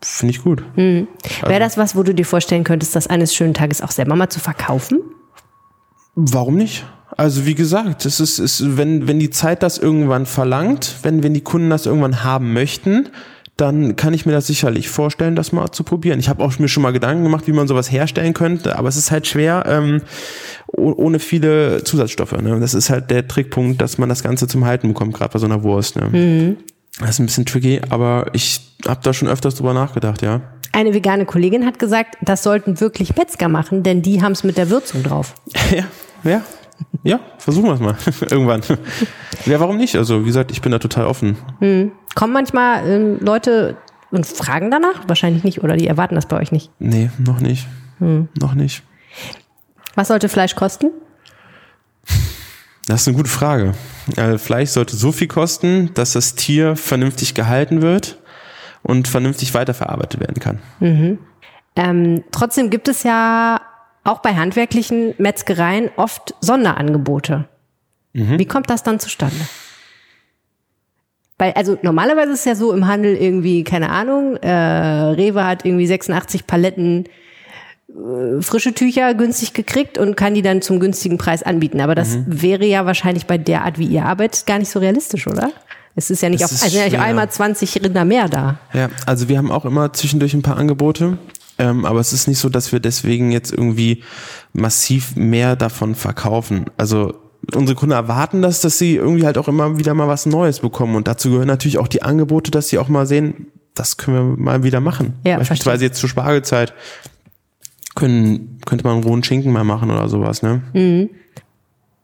[0.05, 0.63] finde ich gut.
[0.75, 4.29] Wäre das was, wo du dir vorstellen könntest, das eines schönen Tages auch selber mal
[4.29, 4.99] zu verkaufen?
[6.15, 6.85] Warum nicht?
[7.15, 11.33] Also wie gesagt, es ist, ist wenn, wenn die Zeit das irgendwann verlangt, wenn, wenn
[11.33, 13.09] die Kunden das irgendwann haben möchten,
[13.55, 16.19] dann kann ich mir das sicherlich vorstellen, das mal zu probieren.
[16.19, 18.97] Ich habe auch mir schon mal Gedanken gemacht, wie man sowas herstellen könnte, aber es
[18.97, 20.01] ist halt schwer ähm,
[20.67, 22.31] oh- ohne viele Zusatzstoffe.
[22.31, 22.59] Ne?
[22.59, 25.45] Das ist halt der Trickpunkt, dass man das Ganze zum Halten bekommt, gerade bei so
[25.45, 25.95] einer Wurst.
[25.97, 26.55] Ne?
[26.99, 30.41] Das ist ein bisschen tricky, aber ich habe da schon öfters drüber nachgedacht, ja.
[30.71, 34.57] Eine vegane Kollegin hat gesagt, das sollten wirklich Metzger machen, denn die haben es mit
[34.57, 35.35] der Würzung drauf.
[35.71, 35.85] Ja,
[36.29, 36.41] ja.
[37.03, 37.95] Ja, versuchen wir es mal.
[38.31, 38.61] Irgendwann.
[39.45, 39.95] Ja, warum nicht?
[39.95, 41.37] Also, wie gesagt, ich bin da total offen.
[42.15, 43.77] Kommen manchmal ähm, Leute
[44.11, 45.07] und fragen danach?
[45.07, 46.71] Wahrscheinlich nicht, oder die erwarten das bei euch nicht.
[46.79, 47.67] Nee, noch nicht.
[47.99, 48.83] Noch nicht.
[49.95, 50.91] Was sollte Fleisch kosten?
[52.85, 53.73] Das ist eine gute Frage.
[54.17, 58.19] Äh, Fleisch sollte so viel kosten, dass das Tier vernünftig gehalten wird
[58.81, 60.59] und vernünftig weiterverarbeitet werden kann.
[61.75, 63.61] Ähm, trotzdem gibt es ja
[64.03, 67.47] auch bei handwerklichen Metzgereien oft Sonderangebote.
[68.37, 69.37] Wie kommt das dann zustande?
[71.37, 75.65] Weil, also normalerweise ist es ja so im Handel irgendwie, keine Ahnung, äh, Rewe hat
[75.65, 77.09] irgendwie 86 Paletten äh,
[78.41, 81.81] frische Tücher günstig gekriegt und kann die dann zum günstigen Preis anbieten.
[81.81, 85.27] Aber das wäre ja wahrscheinlich bei der Art, wie ihr arbeitet, gar nicht so realistisch,
[85.27, 85.51] oder?
[85.95, 88.57] Es ist ja nicht Das auf, also ja einmal 20 Rinder mehr da.
[88.73, 91.17] Ja, also wir haben auch immer zwischendurch ein paar Angebote,
[91.59, 94.03] ähm, aber es ist nicht so, dass wir deswegen jetzt irgendwie
[94.53, 96.65] massiv mehr davon verkaufen.
[96.77, 97.13] Also
[97.53, 100.95] unsere Kunden erwarten das, dass sie irgendwie halt auch immer wieder mal was Neues bekommen
[100.95, 104.43] und dazu gehören natürlich auch die Angebote, dass sie auch mal sehen, das können wir
[104.43, 105.13] mal wieder machen.
[105.25, 106.73] Ja, Beispielsweise jetzt zur Spargelzeit
[107.95, 110.61] können, könnte man einen rohen Schinken mal machen oder sowas, ne?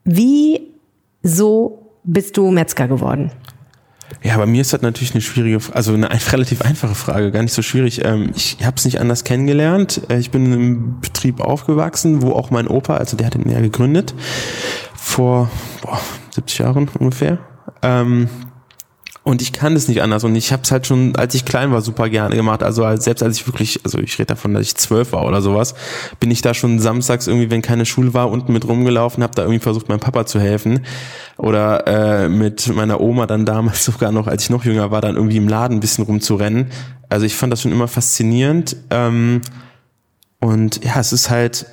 [0.04, 0.62] Wie
[1.24, 3.32] so bist du Metzger geworden?
[4.24, 7.44] Ja, bei mir ist das natürlich eine schwierige, also eine ein- relativ einfache Frage, gar
[7.44, 8.04] nicht so schwierig.
[8.04, 10.02] Ähm, Ich habe es nicht anders kennengelernt.
[10.10, 13.62] Äh, Ich bin im Betrieb aufgewachsen, wo auch mein Opa, also der hat den ja
[13.62, 14.16] gegründet,
[14.96, 15.50] vor
[15.84, 16.00] boah,
[16.32, 17.38] 70 Jahren ungefähr.
[17.84, 18.30] Ähm,
[19.24, 20.24] Und ich kann das nicht anders.
[20.24, 22.64] Und ich habe es halt schon, als ich klein war, super gerne gemacht.
[22.64, 25.42] Also als, selbst als ich wirklich, also ich rede davon, dass ich zwölf war oder
[25.42, 25.76] sowas,
[26.20, 29.44] bin ich da schon samstags irgendwie, wenn keine Schule war, unten mit rumgelaufen, habe da
[29.44, 30.86] irgendwie versucht, meinem Papa zu helfen.
[31.38, 35.16] Oder äh, mit meiner Oma dann damals sogar noch, als ich noch jünger war, dann
[35.16, 36.68] irgendwie im Laden ein bisschen rumzurennen.
[37.10, 38.78] Also ich fand das schon immer faszinierend.
[38.90, 39.42] Ähm,
[40.40, 41.66] und ja, es ist halt,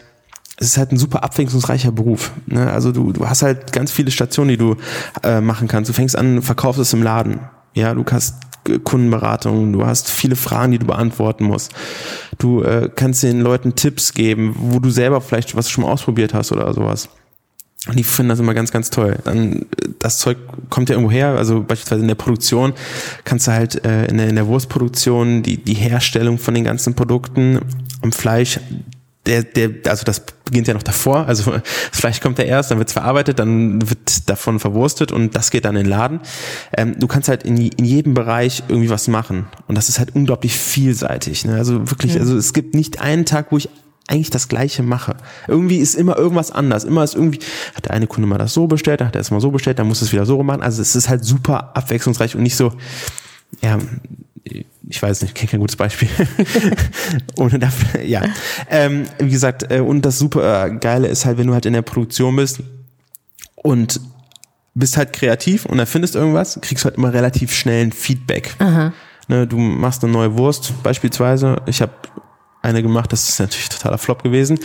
[0.59, 2.33] es ist halt ein super abwechslungsreicher Beruf.
[2.47, 2.71] Ne?
[2.71, 4.77] Also du, du hast halt ganz viele Stationen, die du
[5.23, 5.91] äh, machen kannst.
[5.91, 7.41] Du fängst an, verkaufst es im Laden.
[7.75, 8.37] Ja, du hast
[8.85, 11.73] Kundenberatung, du hast viele Fragen, die du beantworten musst.
[12.39, 16.35] Du äh, kannst den Leuten Tipps geben, wo du selber vielleicht was schon mal ausprobiert
[16.35, 17.11] hast oder sowas.
[17.89, 19.17] Und die finden das immer ganz, ganz toll.
[19.25, 19.67] Dann
[20.01, 20.39] das Zeug
[20.71, 22.73] kommt ja irgendwo her, also beispielsweise in der Produktion
[23.25, 26.95] kannst du halt äh, in, der, in der Wurstproduktion die, die Herstellung von den ganzen
[26.95, 27.61] Produkten
[28.03, 28.59] am Fleisch,
[29.27, 31.51] der, der, also das beginnt ja noch davor, also
[31.91, 35.51] das Fleisch kommt ja erst, dann wird es verarbeitet, dann wird davon verwurstet und das
[35.51, 36.21] geht dann in den Laden.
[36.77, 40.15] Ähm, du kannst halt in, in jedem Bereich irgendwie was machen und das ist halt
[40.15, 41.45] unglaublich vielseitig.
[41.45, 41.57] Ne?
[41.57, 43.69] Also wirklich, also es gibt nicht einen Tag, wo ich
[44.09, 45.17] eigentlich das Gleiche mache.
[45.49, 46.85] Irgendwie ist immer irgendwas anders.
[46.85, 47.41] Immer ist irgendwie,
[47.75, 49.81] hat der eine Kunde mal das so bestellt, dann hat er es mal so bestellt,
[49.81, 50.63] dann muss es wieder so machen.
[50.63, 52.73] Also es ist halt super abwechslungsreich und nicht so,
[53.63, 53.79] ja,
[54.89, 56.09] ich weiß nicht, kein gutes Beispiel.
[57.37, 58.23] Ohne dafür, ja.
[58.71, 61.73] Ähm, wie gesagt, äh, und das super äh, Geile ist halt, wenn du halt in
[61.73, 62.61] der Produktion bist
[63.57, 64.01] und
[64.75, 68.55] bist halt kreativ und erfindest irgendwas, kriegst halt immer relativ schnell ein Feedback.
[69.29, 71.57] Ne, du machst eine neue Wurst beispielsweise.
[71.67, 71.93] Ich habe
[72.63, 74.59] eine gemacht, das ist natürlich totaler Flop gewesen,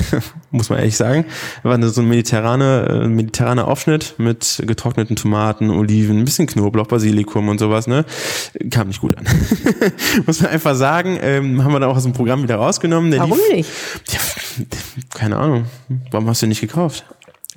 [0.50, 1.24] muss man ehrlich sagen.
[1.62, 7.48] War so ein mediterrane, äh, mediterraner Aufschnitt mit getrockneten Tomaten, Oliven, ein bisschen Knoblauch, Basilikum
[7.48, 8.04] und sowas, ne?
[8.70, 9.24] Kam nicht gut an.
[10.26, 13.10] muss man einfach sagen, ähm, haben wir dann auch aus dem Programm wieder rausgenommen.
[13.10, 13.70] Der Warum lief, nicht?
[14.08, 14.20] Ja,
[15.14, 15.66] keine Ahnung.
[16.10, 17.04] Warum hast du den nicht gekauft?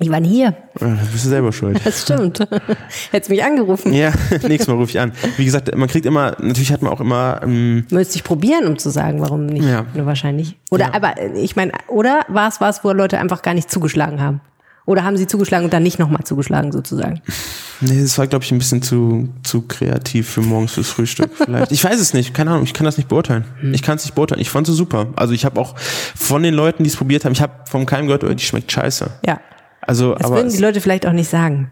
[0.00, 0.48] Die waren hier.
[0.48, 1.80] Äh, Da bist du selber schuld.
[1.84, 2.40] Das stimmt.
[3.10, 3.92] Hättest mich angerufen.
[3.92, 4.12] Ja,
[4.46, 5.12] nächstes Mal rufe ich an.
[5.36, 8.78] Wie gesagt, man kriegt immer, natürlich hat man auch immer, ähm, Müsste ich probieren, um
[8.78, 9.64] zu sagen, warum nicht.
[9.64, 9.86] Ja.
[9.94, 10.56] Nur wahrscheinlich.
[10.70, 10.94] Oder, Ja.
[10.94, 14.40] aber äh, ich meine, oder war es was, wo Leute einfach gar nicht zugeschlagen haben?
[14.86, 17.20] Oder haben sie zugeschlagen und dann nicht nochmal zugeschlagen sozusagen?
[17.80, 21.70] Nee, das war, glaube ich, ein bisschen zu, zu kreativ für morgens fürs Frühstück vielleicht.
[21.70, 23.44] Ich weiß es nicht, keine Ahnung, ich kann das nicht beurteilen.
[23.60, 23.72] Hm.
[23.72, 24.40] Ich kann es nicht beurteilen.
[24.40, 25.06] Ich fand sie super.
[25.14, 28.06] Also ich habe auch von den Leuten, die es probiert haben, ich habe vom Keim
[28.06, 29.08] gehört, oh, die schmeckt scheiße.
[29.24, 29.38] Ja.
[29.88, 31.70] Also, Das aber würden die Leute vielleicht auch nicht sagen.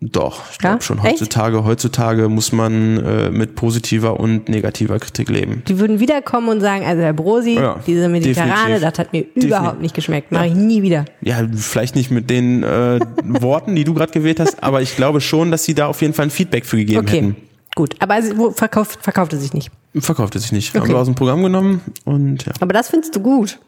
[0.00, 0.70] doch, ich Ja?
[0.70, 0.98] glaube schon.
[0.98, 1.06] Echt?
[1.20, 5.62] Heutzutage, heutzutage muss man äh, mit positiver und negativer Kritik leben.
[5.66, 8.80] Die würden wiederkommen und sagen, also Herr Brosi, Ja, diese Mediterrane, definitiv.
[8.90, 9.44] das hat mir Definitiv.
[9.50, 10.30] überhaupt nicht geschmeckt.
[10.32, 11.04] Mache ich nie wieder.
[11.20, 15.20] Ja, vielleicht nicht mit den äh, Worten, die du gerade gewählt hast, aber ich glaube
[15.20, 17.36] schon, dass sie da auf jeden Fall ein Feedback für gegeben Okay, hätten.
[17.74, 17.96] gut.
[17.98, 19.70] Aber wo- verkauft, verkaufte sich nicht.
[19.98, 20.70] Verkaufte sich nicht.
[20.70, 20.80] Okay.
[20.80, 22.52] Haben wir aus dem Programm genommen und ja.
[22.60, 23.58] Aber das findest du gut.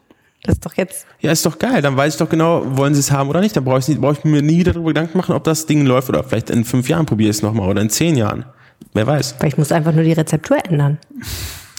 [0.43, 1.07] Das ist doch jetzt.
[1.21, 1.83] Ja, ist doch geil.
[1.83, 3.57] Dann weiß ich doch genau, wollen sie es haben oder nicht.
[3.57, 6.09] Dann brauche ich, brauche ich mir nie wieder darüber Gedanken machen, ob das Ding läuft
[6.09, 8.47] oder vielleicht in fünf Jahren probiere ich es nochmal oder in zehn Jahren.
[8.95, 9.37] Wer weiß.
[9.39, 10.99] Vielleicht musst du einfach nur die Rezeptur ändern.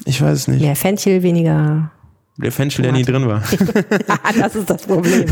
[0.06, 0.62] Ich weiß es nicht.
[0.62, 1.92] Mehr Fenchel, weniger.
[2.38, 3.44] Der Fenchel, der nie drin war.
[4.40, 5.26] das ist das Problem.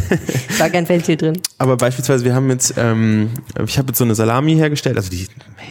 [0.50, 1.40] Es war kein Fenchel drin.
[1.58, 3.30] Aber beispielsweise, wir haben jetzt, ähm,
[3.66, 5.28] ich habe jetzt so eine Salami hergestellt, also die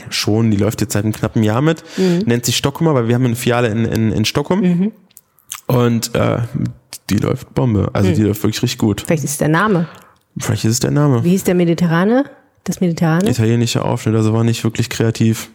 [0.08, 1.84] schon, die läuft jetzt seit einem knappen Jahr mit,
[2.26, 4.92] nennt sich Stockholmer, weil wir haben eine Filiale in, in, in Stockholm
[5.68, 6.40] und äh,
[7.10, 9.02] die läuft Bombe, also die läuft wirklich richtig gut.
[9.06, 9.86] Vielleicht ist es der Name.
[10.38, 11.24] Vielleicht ist es der Name.
[11.24, 12.24] Wie hieß der Mediterrane?
[12.64, 13.30] Das Mediterrane?
[13.30, 15.50] Italienischer Aufschnitt, also war nicht wirklich kreativ.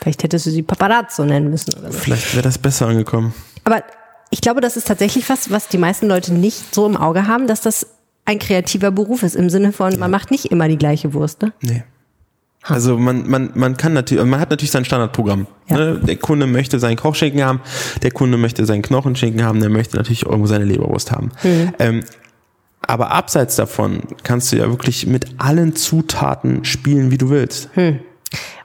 [0.00, 1.98] Vielleicht hättest du sie Paparazzo nennen müssen oder so.
[1.98, 3.34] Vielleicht wäre das besser angekommen.
[3.64, 3.82] Aber
[4.30, 7.46] ich glaube, das ist tatsächlich was, was die meisten Leute nicht so im Auge haben,
[7.46, 7.86] dass das
[8.24, 11.42] ein kreativer Beruf ist, im Sinne von, man macht nicht immer die gleiche Wurst.
[11.42, 11.52] Ne?
[11.60, 11.82] Nee.
[12.62, 15.46] Also man, man, man kann natürlich, man hat natürlich sein Standardprogramm.
[15.68, 15.76] Ja.
[15.76, 16.00] Ne?
[16.00, 17.60] Der Kunde möchte seinen Kochschinken haben,
[18.02, 21.30] der Kunde möchte seinen Knochenschinken haben, der möchte natürlich irgendwo seine Leberwurst haben.
[21.78, 22.04] Ähm,
[22.82, 27.68] aber abseits davon kannst du ja wirklich mit allen Zutaten spielen, wie du willst.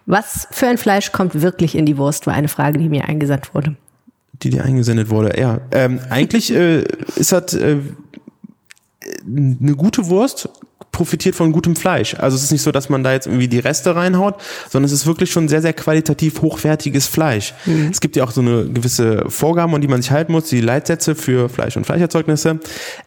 [0.05, 3.53] Was für ein Fleisch kommt wirklich in die Wurst, war eine Frage, die mir eingesandt
[3.53, 3.75] wurde.
[4.41, 5.39] Die dir eingesendet wurde.
[5.39, 6.83] Ja, ähm, eigentlich äh,
[7.15, 7.77] ist das äh,
[9.25, 10.49] eine gute Wurst
[10.97, 12.15] profitiert von gutem Fleisch.
[12.15, 14.35] Also es ist nicht so, dass man da jetzt irgendwie die Reste reinhaut,
[14.67, 17.53] sondern es ist wirklich schon sehr, sehr qualitativ hochwertiges Fleisch.
[17.91, 20.59] Es gibt ja auch so eine gewisse Vorgaben, an die man sich halten muss, die
[20.59, 22.59] Leitsätze für Fleisch und Fleischerzeugnisse.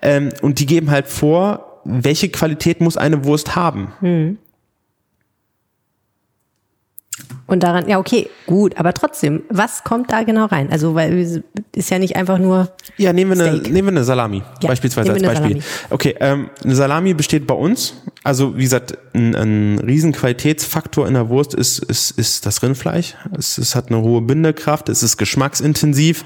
[0.03, 3.92] Ähm, und die geben halt vor, welche Qualität muss eine Wurst haben.
[7.51, 10.71] Und daran, ja, okay, gut, aber trotzdem, was kommt da genau rein?
[10.71, 11.43] Also, weil
[11.75, 13.73] ist ja nicht einfach nur, Ja, nehmen wir eine, Steak.
[13.73, 15.63] nehmen wir eine Salami, Ja, beispielsweise als eine Beispiel.
[15.91, 21.15] Okay, ähm, eine Salami besteht bei uns, also wie gesagt, ein, ein riesen Qualitätsfaktor in
[21.15, 23.17] der Wurst ist, ist, ist das Rindfleisch.
[23.37, 26.25] Es, es hat eine hohe Bindekraft, es ist geschmacksintensiv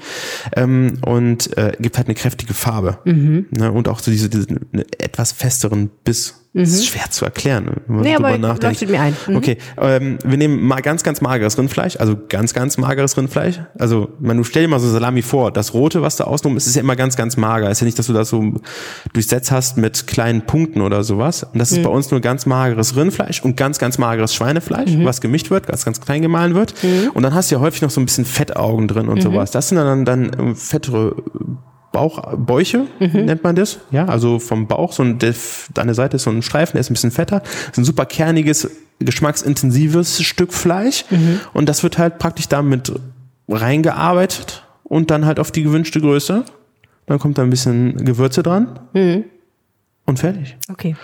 [0.55, 2.99] ähm, und äh, gibt halt eine kräftige Farbe.
[3.05, 3.47] Mhm.
[3.49, 6.44] Ne, und auch so diese, diese eine etwas festeren Biss.
[6.57, 8.01] Das ist schwer zu erklären, wenn man Mhm.
[8.03, 8.89] Nee, drüber aber nachdenkt.
[8.89, 9.15] mir ein.
[9.27, 9.35] Mhm.
[9.35, 13.59] Okay, ähm, wir nehmen mal ganz, ganz mageres Rindfleisch, also ganz, ganz mageres Rindfleisch.
[13.77, 16.65] Also, man, du stell dir mal so Salami vor, das Rote, was da außenrum ist,
[16.67, 17.69] ist ja immer ganz, ganz mager.
[17.69, 18.53] Ist ja nicht, dass du das so
[19.11, 21.43] durchsetzt hast mit kleinen Punkten oder sowas.
[21.43, 25.19] Und das ist bei uns nur ganz mageres Rindfleisch und ganz, ganz mageres Schweinefleisch, was
[25.19, 26.73] gemischt wird, ganz, ganz klein gemahlen wird.
[27.13, 29.51] Und dann hast du ja häufig noch so ein bisschen Fettaugen drin und sowas.
[29.51, 31.15] Das sind dann, dann fettere
[31.95, 33.79] Bauchbäuche, nennt man das.
[33.89, 35.33] Ja, also vom Bauch, so ein, der,
[35.73, 37.39] deine Seite ist so ein Streifen, der ist ein bisschen fetter.
[37.39, 41.05] Das ist ein super kerniges, geschmacksintensives Stück Fleisch.
[41.53, 42.91] Und das wird halt praktisch damit
[43.47, 46.43] reingearbeitet und dann halt auf die gewünschte Größe.
[47.05, 48.77] Dann kommt da ein bisschen Gewürze dran.
[50.05, 50.57] Und fertig.
[50.69, 50.95] okay.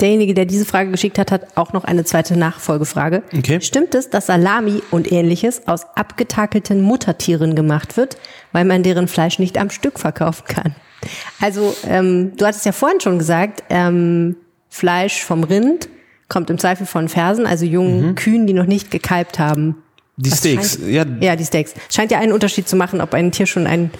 [0.00, 3.24] Derjenige, der diese Frage geschickt hat, hat auch noch eine zweite Nachfolgefrage.
[3.36, 3.60] Okay.
[3.60, 8.16] Stimmt es, dass Salami und ähnliches aus abgetakelten Muttertieren gemacht wird,
[8.52, 10.76] weil man deren Fleisch nicht am Stück verkaufen kann?
[11.40, 14.36] Also, ähm, du hattest ja vorhin schon gesagt, ähm,
[14.68, 15.88] Fleisch vom Rind
[16.28, 19.82] kommt im Zweifel von Fersen, also jungen Kühen, die noch nicht gekalbt haben.
[20.16, 21.74] Die Was Steaks, scheint- ja, Ja, die Steaks.
[21.92, 23.90] Scheint ja einen Unterschied zu machen, ob ein Tier schon ein,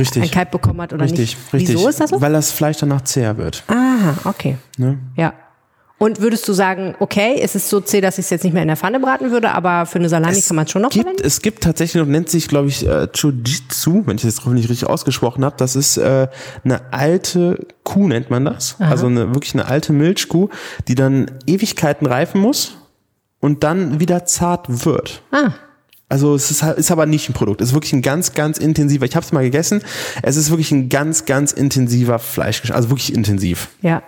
[0.00, 0.22] richtig.
[0.22, 1.52] ein Kalb bekommen hat oder richtig, nicht.
[1.52, 1.76] richtig.
[1.76, 2.20] Wieso ist das so?
[2.20, 3.62] Weil das Fleisch danach zäher wird.
[3.68, 4.56] Aha, okay.
[4.78, 4.98] Ne?
[5.16, 5.34] Ja.
[5.96, 8.62] Und würdest du sagen, okay, es ist so zäh, dass ich es jetzt nicht mehr
[8.62, 11.04] in der Pfanne braten würde, aber für eine Salami kann man es schon noch gibt,
[11.04, 11.24] verwenden?
[11.24, 14.68] Es gibt tatsächlich noch, nennt sich, glaube ich, äh, Chujitsu, wenn ich das jetzt nicht
[14.68, 15.54] richtig ausgesprochen habe.
[15.56, 16.28] Das ist äh,
[16.64, 18.76] eine alte Kuh, nennt man das.
[18.80, 20.48] Also eine, wirklich eine alte Milchkuh,
[20.88, 22.76] die dann Ewigkeiten reifen muss
[23.40, 25.22] und dann wieder zart wird.
[25.30, 25.52] Ah,
[26.08, 27.60] Also es ist, halt- ist aber nicht ein Produkt.
[27.60, 29.06] Es ist wirklich ein ganz, ganz intensiver.
[29.06, 29.82] Ich habe es mal gegessen.
[30.22, 32.76] Es ist wirklich ein ganz, ganz intensiver Fleischgeschmack.
[32.76, 33.68] Also wirklich intensiv.
[33.82, 34.02] ja.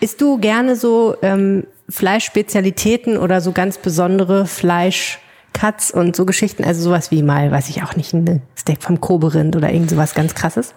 [0.00, 6.64] Isst du gerne so ähm, Fleischspezialitäten oder so ganz besondere Fleischcuts und so Geschichten?
[6.64, 10.14] Also sowas wie mal, weiß ich auch nicht, ein Steak vom Koberind oder irgend sowas
[10.14, 10.72] ganz krasses?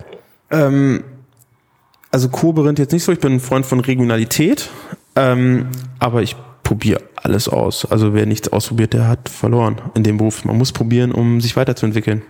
[0.49, 3.13] Also Kobe jetzt nicht so.
[3.13, 4.69] Ich bin ein Freund von Regionalität.
[5.15, 6.35] Ähm, aber ich
[6.71, 7.83] probiere alles aus.
[7.83, 10.45] Also wer nichts ausprobiert, der hat verloren in dem Beruf.
[10.45, 12.21] Man muss probieren, um sich weiterzuentwickeln.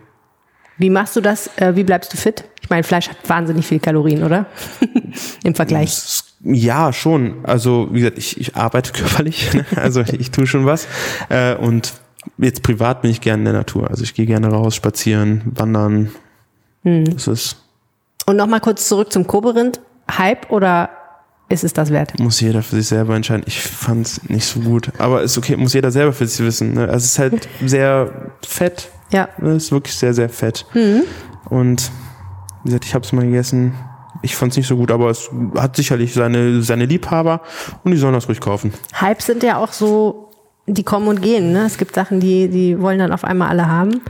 [0.79, 1.55] Wie machst du das?
[1.57, 2.43] Äh, wie bleibst du fit?
[2.59, 4.47] Ich meine, Fleisch hat wahnsinnig viel Kalorien, oder?
[5.43, 6.23] Im Vergleich.
[6.43, 7.45] Ja, schon.
[7.45, 9.63] Also wie gesagt, ich, ich arbeite körperlich, ne?
[9.75, 10.87] also ich tue schon was.
[11.29, 11.93] Äh, und
[12.39, 13.91] jetzt privat bin ich gerne in der Natur.
[13.91, 16.09] Also ich gehe gerne raus, spazieren, wandern.
[16.83, 17.57] Das ist,
[18.25, 19.81] Und nochmal kurz zurück zum Koberind.
[20.09, 20.89] Hype oder
[21.51, 22.17] ist es das wert?
[22.19, 23.43] muss jeder für sich selber entscheiden.
[23.45, 24.91] Ich fand's nicht so gut.
[24.97, 26.73] Aber ist okay, muss jeder selber für sich wissen.
[26.73, 26.81] Ne?
[26.81, 28.89] Also es ist halt sehr fett.
[29.11, 29.29] Ja.
[29.37, 29.51] Ne?
[29.51, 30.65] Es ist wirklich sehr, sehr fett.
[31.49, 31.91] Und
[32.63, 33.73] wie gesagt, ich habe es mal gegessen.
[34.23, 37.41] Ich fand's nicht so gut, aber es hat sicherlich seine, seine Liebhaber
[37.83, 38.71] und die sollen das ruhig kaufen.
[38.93, 40.29] Hypes sind ja auch so,
[40.67, 41.51] die kommen und gehen.
[41.51, 41.65] Ne?
[41.65, 44.01] Es gibt Sachen, die, die wollen dann auf einmal alle haben.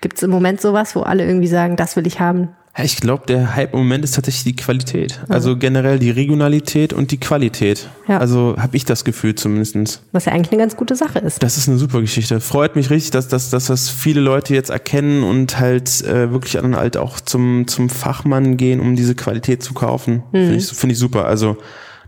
[0.00, 2.48] Gibt es im Moment sowas, wo alle irgendwie sagen, das will ich haben?
[2.78, 5.20] Ja, ich glaube, der Hype im Moment ist tatsächlich die Qualität.
[5.28, 7.88] Also generell die Regionalität und die Qualität.
[8.06, 8.18] Ja.
[8.18, 10.00] Also habe ich das Gefühl zumindestens.
[10.12, 11.42] Was ja eigentlich eine ganz gute Sache ist.
[11.42, 12.38] Das ist eine super Geschichte.
[12.40, 16.52] Freut mich richtig, dass, dass, dass das viele Leute jetzt erkennen und halt äh, wirklich
[16.52, 20.22] dann halt auch zum, zum Fachmann gehen, um diese Qualität zu kaufen.
[20.30, 21.24] Finde ich, finde ich super.
[21.24, 21.56] Also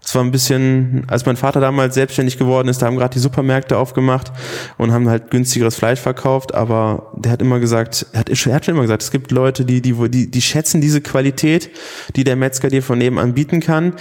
[0.02, 3.18] das war ein bisschen, als mein Vater damals selbstständig geworden ist, da haben gerade die
[3.18, 4.32] Supermärkte aufgemacht
[4.78, 8.64] und haben halt günstigeres Fleisch verkauft, aber der hat immer gesagt, er hat, er hat
[8.64, 11.70] schon immer gesagt, es gibt Leute, die, die, die, die schätzen diese Qualität,
[12.16, 13.94] die der Metzger dir von nebenan bieten kann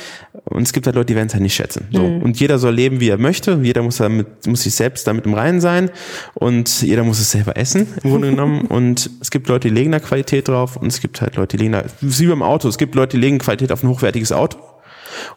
[0.46, 1.88] und es gibt halt Leute, die werden es halt nicht schätzen.
[1.92, 2.02] So.
[2.02, 5.34] Und jeder soll leben, wie er möchte, jeder muss damit, muss sich selbst damit im
[5.34, 5.92] Reinen sein
[6.34, 9.92] und jeder muss es selber essen, im Grunde genommen und es gibt Leute, die legen
[9.92, 12.78] da Qualität drauf und es gibt halt Leute, die legen da, wie beim Auto, es
[12.78, 14.58] gibt Leute, die legen Qualität auf ein hochwertiges Auto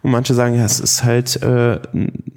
[0.03, 2.33] und manche sagen, ja, es ist halt äh, ein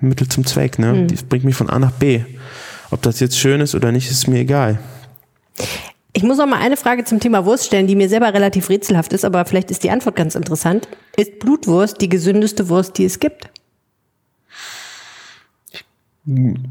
[0.00, 1.06] Mittel zum Zweck, ne?
[1.06, 2.22] Das bringt mich von A nach B.
[2.90, 4.78] Ob das jetzt schön ist oder nicht, ist mir egal.
[6.12, 9.12] Ich muss noch mal eine Frage zum Thema Wurst stellen, die mir selber relativ rätselhaft
[9.12, 10.88] ist, aber vielleicht ist die Antwort ganz interessant.
[11.16, 13.50] Ist Blutwurst die gesündeste Wurst, die es gibt?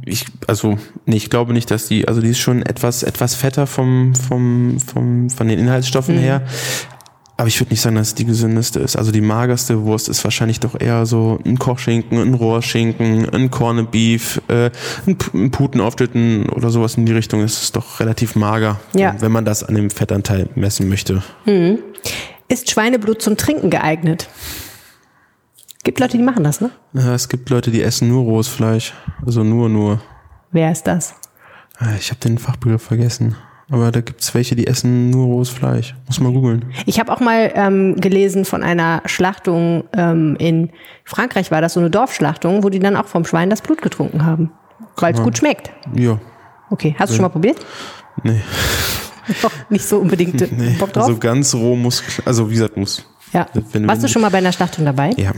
[0.06, 3.68] Ich, also, nee, ich glaube nicht, dass die, also die ist schon etwas, etwas fetter
[3.68, 6.42] vom, vom, vom, von den Inhaltsstoffen her.
[7.36, 8.96] Aber ich würde nicht sagen, dass es die gesündeste ist.
[8.96, 13.90] Also die magerste Wurst ist wahrscheinlich doch eher so ein Kochschinken, ein Rohrschinken, ein Corned
[13.90, 14.70] Beef, äh,
[15.08, 17.42] ein, ein Putenaufschnitten oder sowas in die Richtung.
[17.42, 19.16] Das ist doch relativ mager, Ja.
[19.20, 21.24] wenn man das an dem Fettanteil messen möchte.
[22.50, 24.30] Ist Schweineblut zum Trinken geeignet?
[25.84, 26.70] Gibt Leute, die machen das, ne?
[26.94, 28.94] Ja, es gibt Leute, die essen nur rohes Fleisch.
[29.26, 30.02] Also nur, nur.
[30.52, 31.16] Wer ist das?
[31.80, 33.36] Ah, Ich habe den Fachbegriff vergessen.
[33.70, 35.96] Aber da gibt's welche, die essen nur rohes Fleisch.
[36.08, 36.66] Muss mal googeln.
[36.86, 40.70] Ich habe auch mal ähm, gelesen von einer Schlachtung ähm, in
[41.06, 44.26] Frankreich war das so eine Dorfschlachtung, wo die dann auch vom Schwein das Blut getrunken
[44.26, 44.52] haben,
[44.98, 45.72] weil es gut schmeckt.
[45.96, 46.20] Ja.
[46.70, 47.58] Okay, hast du schon mal probiert?
[48.24, 48.42] Nee.
[49.42, 50.76] Doch, nicht so unbedingt äh, nee.
[50.78, 51.06] Bock drauf.
[51.06, 53.06] Also ganz roh muss, also wie gesagt, muss.
[53.32, 53.48] ja.
[53.72, 55.12] wenn- Warst du schon mal bei einer Schlachtung dabei?
[55.18, 55.32] Ja.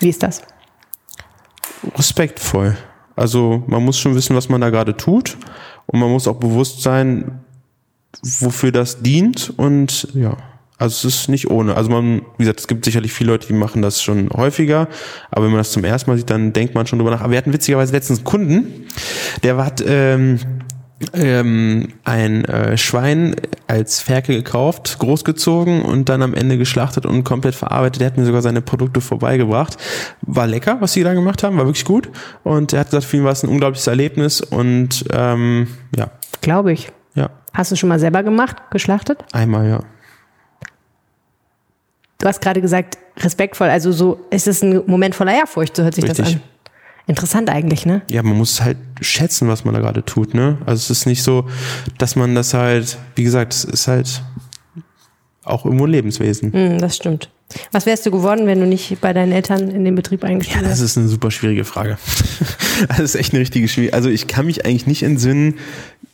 [0.00, 0.42] Wie ist das?
[1.96, 2.76] respektvoll.
[3.16, 5.36] Also man muss schon wissen, was man da gerade tut
[5.92, 7.40] und man muss auch bewusst sein,
[8.22, 10.36] wofür das dient und ja.
[10.78, 11.76] Also es ist nicht ohne.
[11.76, 14.88] Also man, wie gesagt, es gibt sicherlich viele Leute, die machen das schon häufiger,
[15.30, 17.20] aber wenn man das zum ersten Mal sieht, dann denkt man schon drüber nach.
[17.20, 18.86] Aber wir hatten witzigerweise letztens einen Kunden,
[19.44, 20.40] der hat ähm,
[21.12, 23.36] ähm, ein äh, Schwein
[23.66, 28.00] als Ferkel gekauft, großgezogen und dann am Ende geschlachtet und komplett verarbeitet.
[28.00, 29.76] Der hat mir sogar seine Produkte vorbeigebracht.
[30.22, 32.10] War lecker, was sie da gemacht haben, war wirklich gut.
[32.44, 36.10] Und er hat gesagt, für ihn war es ein unglaubliches Erlebnis und ähm, ja,
[36.40, 36.90] Glaube ich.
[37.14, 39.24] ja, Hast du schon mal selber gemacht, geschlachtet?
[39.32, 39.80] einmal ja.
[42.18, 45.94] Du hast gerade gesagt, respektvoll, also so ist es ein Moment voller Ehrfurcht, so hört
[45.94, 46.36] sich das Richtig.
[46.36, 46.42] an.
[47.06, 48.02] Interessant eigentlich, ne?
[48.08, 50.58] Ja, man muss halt schätzen, was man da gerade tut, ne?
[50.66, 51.46] Also es ist nicht so,
[51.98, 54.22] dass man das halt, wie gesagt, es ist halt
[55.44, 56.52] auch irgendwo ein Lebenswesen.
[56.52, 57.28] Hm, das stimmt.
[57.72, 60.60] Was wärst du geworden, wenn du nicht bei deinen Eltern in den Betrieb Ja, eingestiegen
[60.62, 60.82] das wärst?
[60.82, 61.98] ist eine super schwierige Frage.
[62.88, 63.92] das ist echt eine richtige schwierige.
[63.92, 65.56] Also ich kann mich eigentlich nicht entsinnen,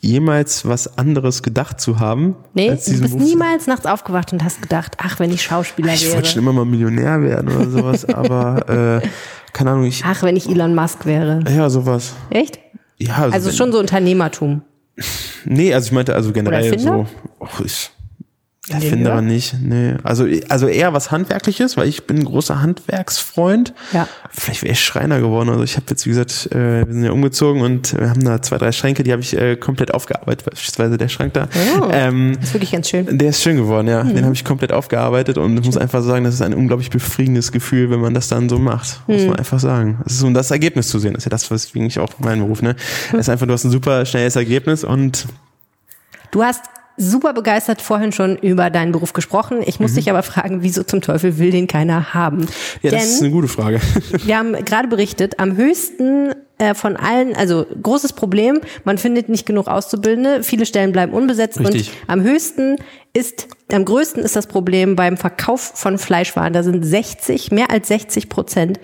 [0.01, 2.35] jemals was anderes gedacht zu haben.
[2.53, 3.21] Nee, als du bist Beruf.
[3.21, 6.15] niemals nachts aufgewacht und hast gedacht, ach, wenn ich Schauspieler Ich wäre.
[6.15, 9.07] wollte schon immer mal Millionär werden oder sowas, aber äh,
[9.53, 10.03] keine Ahnung, ich.
[10.05, 11.39] Ach, wenn ich Elon Musk wäre.
[11.49, 12.13] Ja, sowas.
[12.29, 12.59] Echt?
[12.97, 14.61] Ja, also, Also schon so Unternehmertum.
[15.45, 17.05] Nee, also ich meinte also generell so.
[17.39, 17.91] Oh, ich,
[18.69, 19.21] dem Erfinder Hörer?
[19.21, 19.95] nicht, nee.
[20.03, 23.73] Also, also eher was Handwerkliches, weil ich bin ein großer Handwerksfreund.
[23.93, 24.07] Ja.
[24.31, 25.49] Vielleicht wäre ich Schreiner geworden.
[25.49, 28.41] Also ich habe jetzt, wie gesagt, äh, wir sind ja umgezogen und wir haben da
[28.41, 31.47] zwei, drei Schränke, die habe ich äh, komplett aufgearbeitet, beispielsweise der Schrank da.
[31.81, 31.87] Oh.
[31.91, 33.17] Ähm, Das ist wirklich ganz schön.
[33.17, 34.03] der ist schön geworden, ja.
[34.03, 34.15] Mhm.
[34.15, 37.51] Den habe ich komplett aufgearbeitet und ich muss einfach sagen, das ist ein unglaublich befriedigendes
[37.51, 39.01] Gefühl, wenn man das dann so macht.
[39.07, 39.27] Muss Mhm.
[39.29, 39.99] man einfach sagen.
[40.05, 41.13] Es ist um das Ergebnis zu sehen.
[41.13, 42.75] Das ist ja das, was ich auch mein Beruf, ne?
[43.13, 45.25] Es ist einfach, du hast ein super schnelles Ergebnis und
[46.31, 46.61] Du hast
[46.99, 49.61] super begeistert vorhin schon über deinen Beruf gesprochen.
[49.65, 49.85] Ich Mhm.
[49.85, 52.45] muss dich aber fragen, wieso zum Teufel will den keiner haben?
[52.81, 53.79] ja, das ist Denn eine gute Frage.
[54.25, 59.45] wir haben gerade berichtet, am höchsten äh, von allen, also großes Problem, man findet nicht
[59.45, 61.89] genug Auszubildende, viele Stellen bleiben unbesetzt Richtig.
[62.01, 62.75] und am höchsten
[63.13, 66.51] ist, am größten ist das Problem beim Verkauf von Fleischwaren.
[66.51, 68.79] Da sind 60, mehr als 60 Prozent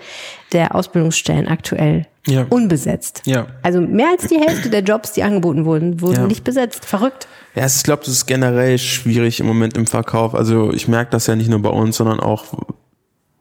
[0.52, 2.46] der Ausbildungsstellen aktuell Ja.
[2.50, 3.22] unbesetzt.
[3.24, 3.46] Ja.
[3.62, 6.26] Also mehr als die Hälfte der Jobs, die angeboten wurden, wurden Ja.
[6.26, 6.84] nicht besetzt.
[6.84, 7.28] Verrückt.
[7.54, 10.34] Ja, ich glaube, das ist generell schwierig im Moment im Verkauf.
[10.34, 12.44] Also ich merke das ja nicht nur bei uns, sondern auch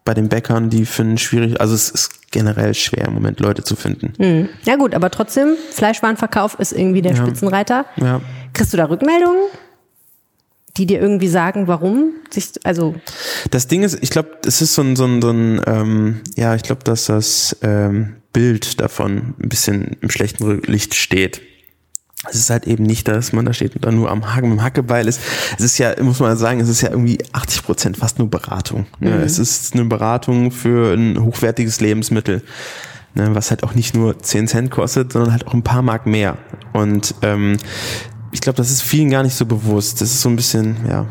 [0.05, 1.59] bei den Bäckern, die finden schwierig.
[1.59, 4.49] Also es ist generell schwer im Moment Leute zu finden.
[4.63, 7.85] Ja gut, aber trotzdem, Fleischwarenverkauf ist irgendwie der Spitzenreiter.
[7.97, 8.21] Ja.
[8.53, 9.41] Kriegst du da Rückmeldungen,
[10.77, 12.95] die dir irgendwie sagen, warum sich, also
[13.49, 16.53] Das Ding ist, ich glaube, es ist so ein, so ein, so ein ähm, ja,
[16.55, 21.41] ich glaube, dass das ähm, Bild davon ein bisschen im schlechten Licht steht.
[22.29, 24.59] Es ist halt eben nicht, dass man da steht und dann nur am Haken mit
[24.59, 25.21] dem Hackebeil ist.
[25.57, 28.87] Es ist ja, muss man sagen, es ist ja irgendwie 80 Prozent fast nur Beratung.
[28.99, 29.21] Ne?
[29.21, 32.43] Es ist eine Beratung für ein hochwertiges Lebensmittel.
[33.13, 33.33] Ne?
[33.33, 36.37] Was halt auch nicht nur 10 Cent kostet, sondern halt auch ein paar Mark mehr.
[36.73, 37.55] Und ähm,
[38.33, 40.01] ich glaube, das ist vielen gar nicht so bewusst.
[40.01, 41.05] Das ist so ein bisschen, ja,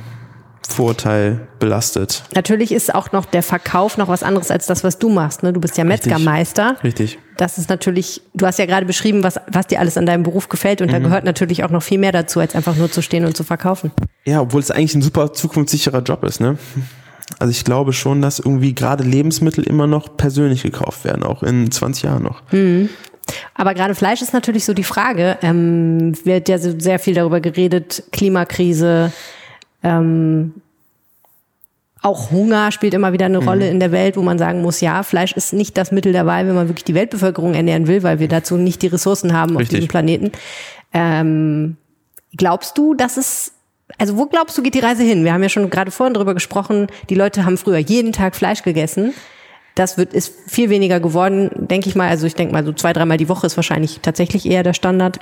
[0.75, 2.23] Vorurteil belastet.
[2.35, 5.43] natürlich ist auch noch der Verkauf noch was anderes als das, was du machst.
[5.43, 5.53] Ne?
[5.53, 5.85] Du bist ja.
[5.85, 6.77] Metzgermeister.
[6.85, 7.19] Richtig.
[7.37, 10.49] Das ist natürlich, du hast ja gerade beschrieben, was, was dir alles an deinem Beruf
[10.49, 11.05] gefällt und da Mhm.
[11.05, 13.91] gehört natürlich auch noch viel mehr dazu, als einfach nur zu stehen und zu verkaufen.
[14.25, 16.59] Ja, obwohl es eigentlich ein super zukunftssicherer Job ist, ne?
[17.39, 21.71] Also ich glaube schon, dass irgendwie gerade Lebensmittel immer noch persönlich gekauft werden, auch in
[21.71, 22.43] 20 Jahren noch.
[23.55, 25.39] Aber gerade Fleisch ist natürlich so die Frage.
[25.43, 29.11] Ähm, wird ja so sehr viel darüber geredet, Klimakrise,
[29.85, 30.55] ähm,
[32.03, 33.49] auch Hunger spielt immer wieder eine Mhm.
[33.49, 36.27] Rolle in der Welt, wo man sagen muss, ja, Fleisch ist nicht das Mittel der
[36.27, 39.53] Wahl, wenn man wirklich die Weltbevölkerung ernähren will, weil wir dazu nicht die Ressourcen haben
[39.55, 39.79] auf Richtig.
[39.79, 40.33] diesem Planeten.
[40.93, 41.77] Ähm,
[42.37, 43.53] glaubst du, dass es
[43.99, 45.25] also wo glaubst du, geht die Reise hin?
[45.25, 48.63] Wir haben ja schon gerade vorhin drüber gesprochen, die Leute haben früher jeden Tag Fleisch
[48.63, 49.13] gegessen.
[49.75, 52.09] Das wird, ist viel weniger geworden, denke ich mal.
[52.09, 55.19] Also ich denke mal, so zwei, dreimal die Woche ist wahrscheinlich tatsächlich eher der Standard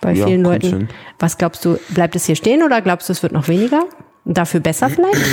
[0.00, 0.66] bei ja, vielen Leuten.
[0.68, 0.88] hin.
[1.18, 3.84] Was glaubst du, bleibt es hier stehen oder glaubst du, es wird noch weniger?
[4.26, 5.24] Dafür besser vielleicht?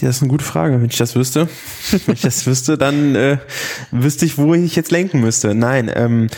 [0.00, 0.80] Ja, das ist eine gute Frage.
[0.80, 1.48] Wenn ich das wüsste,
[2.06, 3.38] wenn ich das wüsste, dann äh,
[3.90, 5.54] wüsste ich, wo ich jetzt lenken müsste.
[5.54, 6.28] Nein, ähm,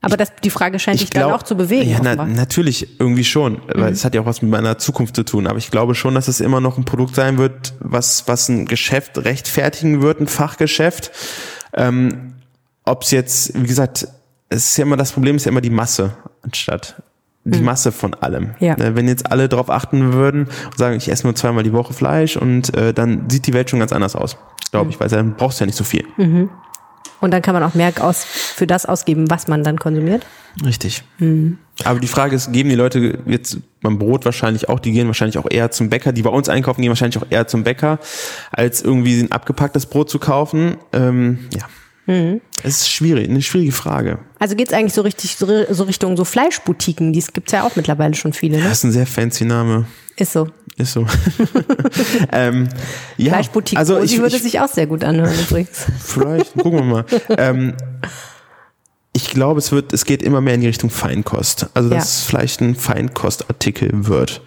[0.00, 1.90] Aber das, die Frage scheint dich dann auch zu bewegen.
[1.90, 2.24] Ja, na.
[2.24, 2.34] Mhm.
[2.34, 5.46] natürlich, irgendwie schon, weil es hat ja auch was mit meiner Zukunft zu tun.
[5.46, 8.66] Aber ich glaube schon, dass es immer noch ein Produkt sein wird, was, was ein
[8.66, 11.12] Geschäft rechtfertigen wird, ein Fachgeschäft.
[11.72, 12.34] Ähm,
[12.84, 14.08] Ob es jetzt, wie gesagt,
[14.48, 16.96] es ist ja immer das Problem, ist ja immer die Masse anstatt
[17.44, 18.44] die Masse von allem.
[18.44, 18.54] Mhm.
[18.60, 18.76] Ja.
[18.76, 21.92] Ne, Wenn jetzt alle darauf achten würden und sagen, ich esse nur zweimal die Woche
[21.92, 24.36] Fleisch und äh, dann sieht die Welt schon ganz anders aus.
[24.70, 26.06] Glaube ich, weil dann brauchst du ja nicht so viel.
[27.22, 30.26] Und dann kann man auch mehr aus, für das ausgeben, was man dann konsumiert.
[30.64, 31.04] Richtig.
[31.84, 35.38] Aber die Frage ist, geben die Leute jetzt beim Brot wahrscheinlich auch, die gehen wahrscheinlich
[35.38, 38.00] auch eher zum Bäcker, die bei uns einkaufen, gehen wahrscheinlich auch eher zum Bäcker,
[38.50, 40.78] als irgendwie ein abgepacktes Brot zu kaufen.
[40.92, 41.66] Ähm, ja.
[42.62, 44.18] Es ist schwierig, eine schwierige Frage.
[44.38, 48.32] Also geht's eigentlich so richtig so, Richtung so Fleischboutiquen, die gibt's ja auch mittlerweile schon
[48.32, 48.64] viele, ne?
[48.64, 49.86] Das ist ein sehr fancy Name.
[50.16, 50.48] Ist so.
[50.76, 51.06] Ist so.
[52.32, 52.68] ähm,
[53.16, 55.86] ja, Fleischboutique also ich, würde ich, sich auch sehr gut anhören übrigens.
[56.00, 57.04] Vielleicht, gucken wir mal.
[57.38, 57.74] ähm,
[59.14, 61.68] ich glaube, es wird, es geht immer mehr in die Richtung Feinkost.
[61.74, 62.02] Also, dass Ja.
[62.02, 64.40] es vielleicht ein Feinkostartikel wird.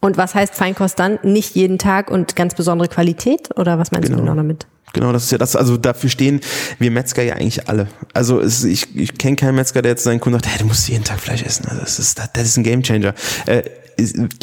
[0.00, 1.18] Und was heißt Feinkost dann?
[1.24, 3.56] Nicht jeden Tag und ganz besondere Qualität?
[3.56, 4.22] Oder was meinst du Genau.
[4.24, 4.66] genau damit?
[4.96, 6.40] Genau, das ist ja das, also dafür stehen
[6.78, 7.86] wir Metzger ja eigentlich alle.
[8.14, 10.88] Also es, ich, ich kenne keinen Metzger, der jetzt seinen Kunden sagt, hey, du musst
[10.88, 11.66] jeden Tag Fleisch essen.
[11.66, 13.12] Also das ist, das, ist ein Gamechanger.
[13.44, 13.64] Äh,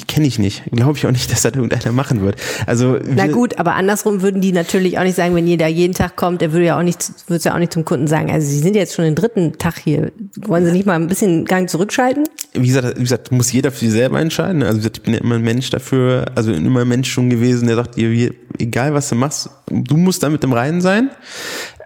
[0.08, 0.64] kenne ich nicht.
[0.72, 2.36] Glaube ich auch nicht, dass das irgendeiner machen wird.
[2.66, 6.16] Also Na gut, aber andersrum würden die natürlich auch nicht sagen, wenn jeder jeden Tag
[6.16, 8.60] kommt, der würde ja auch nicht, würde ja auch nicht zum Kunden sagen, also sie
[8.60, 10.12] sind jetzt schon den dritten Tag hier.
[10.42, 12.26] Wollen sie nicht mal ein bisschen Gang zurückschalten?
[12.54, 14.62] wie gesagt, wie gesagt, muss jeder für sich selber entscheiden.
[14.62, 17.30] Also wie gesagt, ich bin ja immer ein Mensch dafür, also immer ein Mensch schon
[17.30, 21.10] gewesen, der sagt, dir, egal was du machst, du musst da mit dem Reinen sein.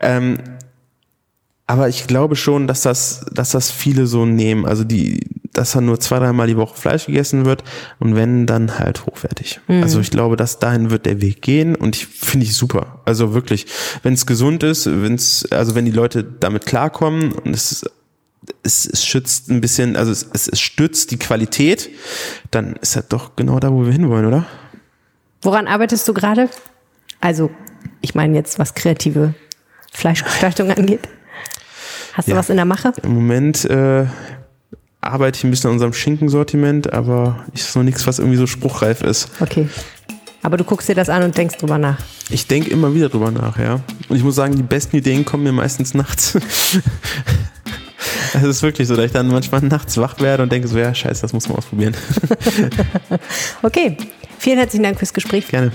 [0.01, 0.37] Ähm,
[1.67, 4.65] aber ich glaube schon, dass das, dass das viele so nehmen.
[4.65, 5.19] Also die,
[5.57, 7.63] dass da nur zwei, dreimal die Woche Fleisch gegessen wird
[7.99, 9.59] und wenn, dann halt hochwertig.
[9.67, 13.01] Also ich glaube, dass dahin wird der Weg gehen und ich finde ich super.
[13.05, 13.65] Also wirklich,
[14.03, 17.83] wenn es gesund ist, wenn es, also wenn die Leute damit klarkommen und es
[18.63, 21.89] es, es schützt ein bisschen, also es, es, es stützt die Qualität,
[22.51, 24.45] dann ist das doch genau da, wo wir hinwollen, oder?
[25.41, 26.49] Woran arbeitest du gerade?
[27.19, 27.49] Also,
[28.01, 29.33] ich meine jetzt, was kreative
[29.91, 31.09] Fleischgestaltung angeht.
[32.13, 32.37] Hast du Ja.
[32.37, 32.93] was in der Mache?
[33.03, 34.05] Im Moment äh,
[35.01, 39.01] arbeite ich ein bisschen an unserem Schinkensortiment, aber ist noch nichts, was irgendwie so spruchreif
[39.01, 39.29] ist.
[39.39, 39.69] Okay.
[40.43, 41.97] Aber du guckst dir das an und denkst drüber nach.
[42.29, 43.81] Ich denke immer wieder drüber nach, ja.
[44.07, 46.37] Und ich muss sagen, die besten Ideen kommen mir meistens nachts.
[48.33, 50.93] Es ist wirklich so, dass ich dann manchmal nachts wach werde und denke so, ja,
[50.93, 51.95] scheiße, das muss man ausprobieren.
[53.63, 53.97] Okay.
[54.37, 55.47] Vielen herzlichen Dank fürs Gespräch.
[55.47, 55.71] Gerne.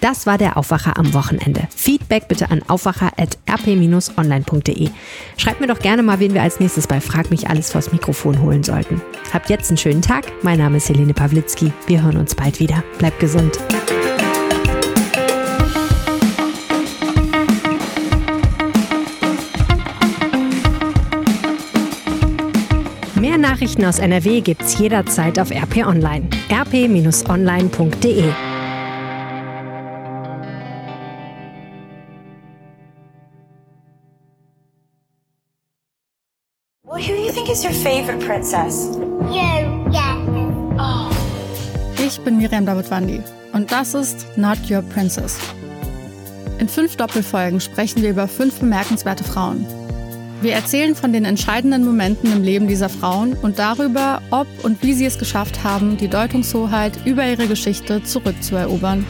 [0.00, 1.68] Das war der Aufwacher am Wochenende.
[1.74, 4.90] Feedback bitte an aufwacher.rp-online.de.
[5.36, 8.42] Schreibt mir doch gerne mal, wen wir als nächstes bei Frag mich alles vors Mikrofon
[8.42, 9.00] holen sollten.
[9.32, 10.30] Habt jetzt einen schönen Tag.
[10.42, 11.72] Mein Name ist Helene Pawlitzki.
[11.86, 12.84] Wir hören uns bald wieder.
[12.98, 13.58] Bleibt gesund.
[23.18, 26.28] Mehr Nachrichten aus NRW gibt's jederzeit auf RP Online.
[26.50, 28.24] rp-online.de
[37.56, 38.96] is your favorite princess?
[39.32, 41.10] You, yeah.
[41.98, 43.22] Ich bin Miriam Davidwandi
[43.54, 45.38] und das ist Not Your Princess.
[46.58, 49.64] In fünf Doppelfolgen sprechen wir über fünf bemerkenswerte Frauen.
[50.42, 54.92] Wir erzählen von den entscheidenden Momenten im Leben dieser Frauen und darüber, ob und wie
[54.92, 59.06] sie es geschafft haben, die Deutungshoheit über ihre Geschichte zurückzuerobern.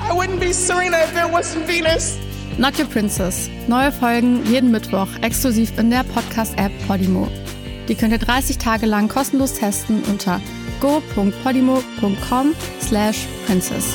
[0.00, 2.16] I wouldn't be Serena if there wasn't Venus.
[2.56, 3.50] Not Your Princess.
[3.68, 7.28] Neue Folgen jeden Mittwoch exklusiv in der Podcast-App Podimo.
[7.88, 10.40] Die könnt ihr 30 Tage lang kostenlos testen unter
[10.80, 13.94] go.podimo.com slash princess.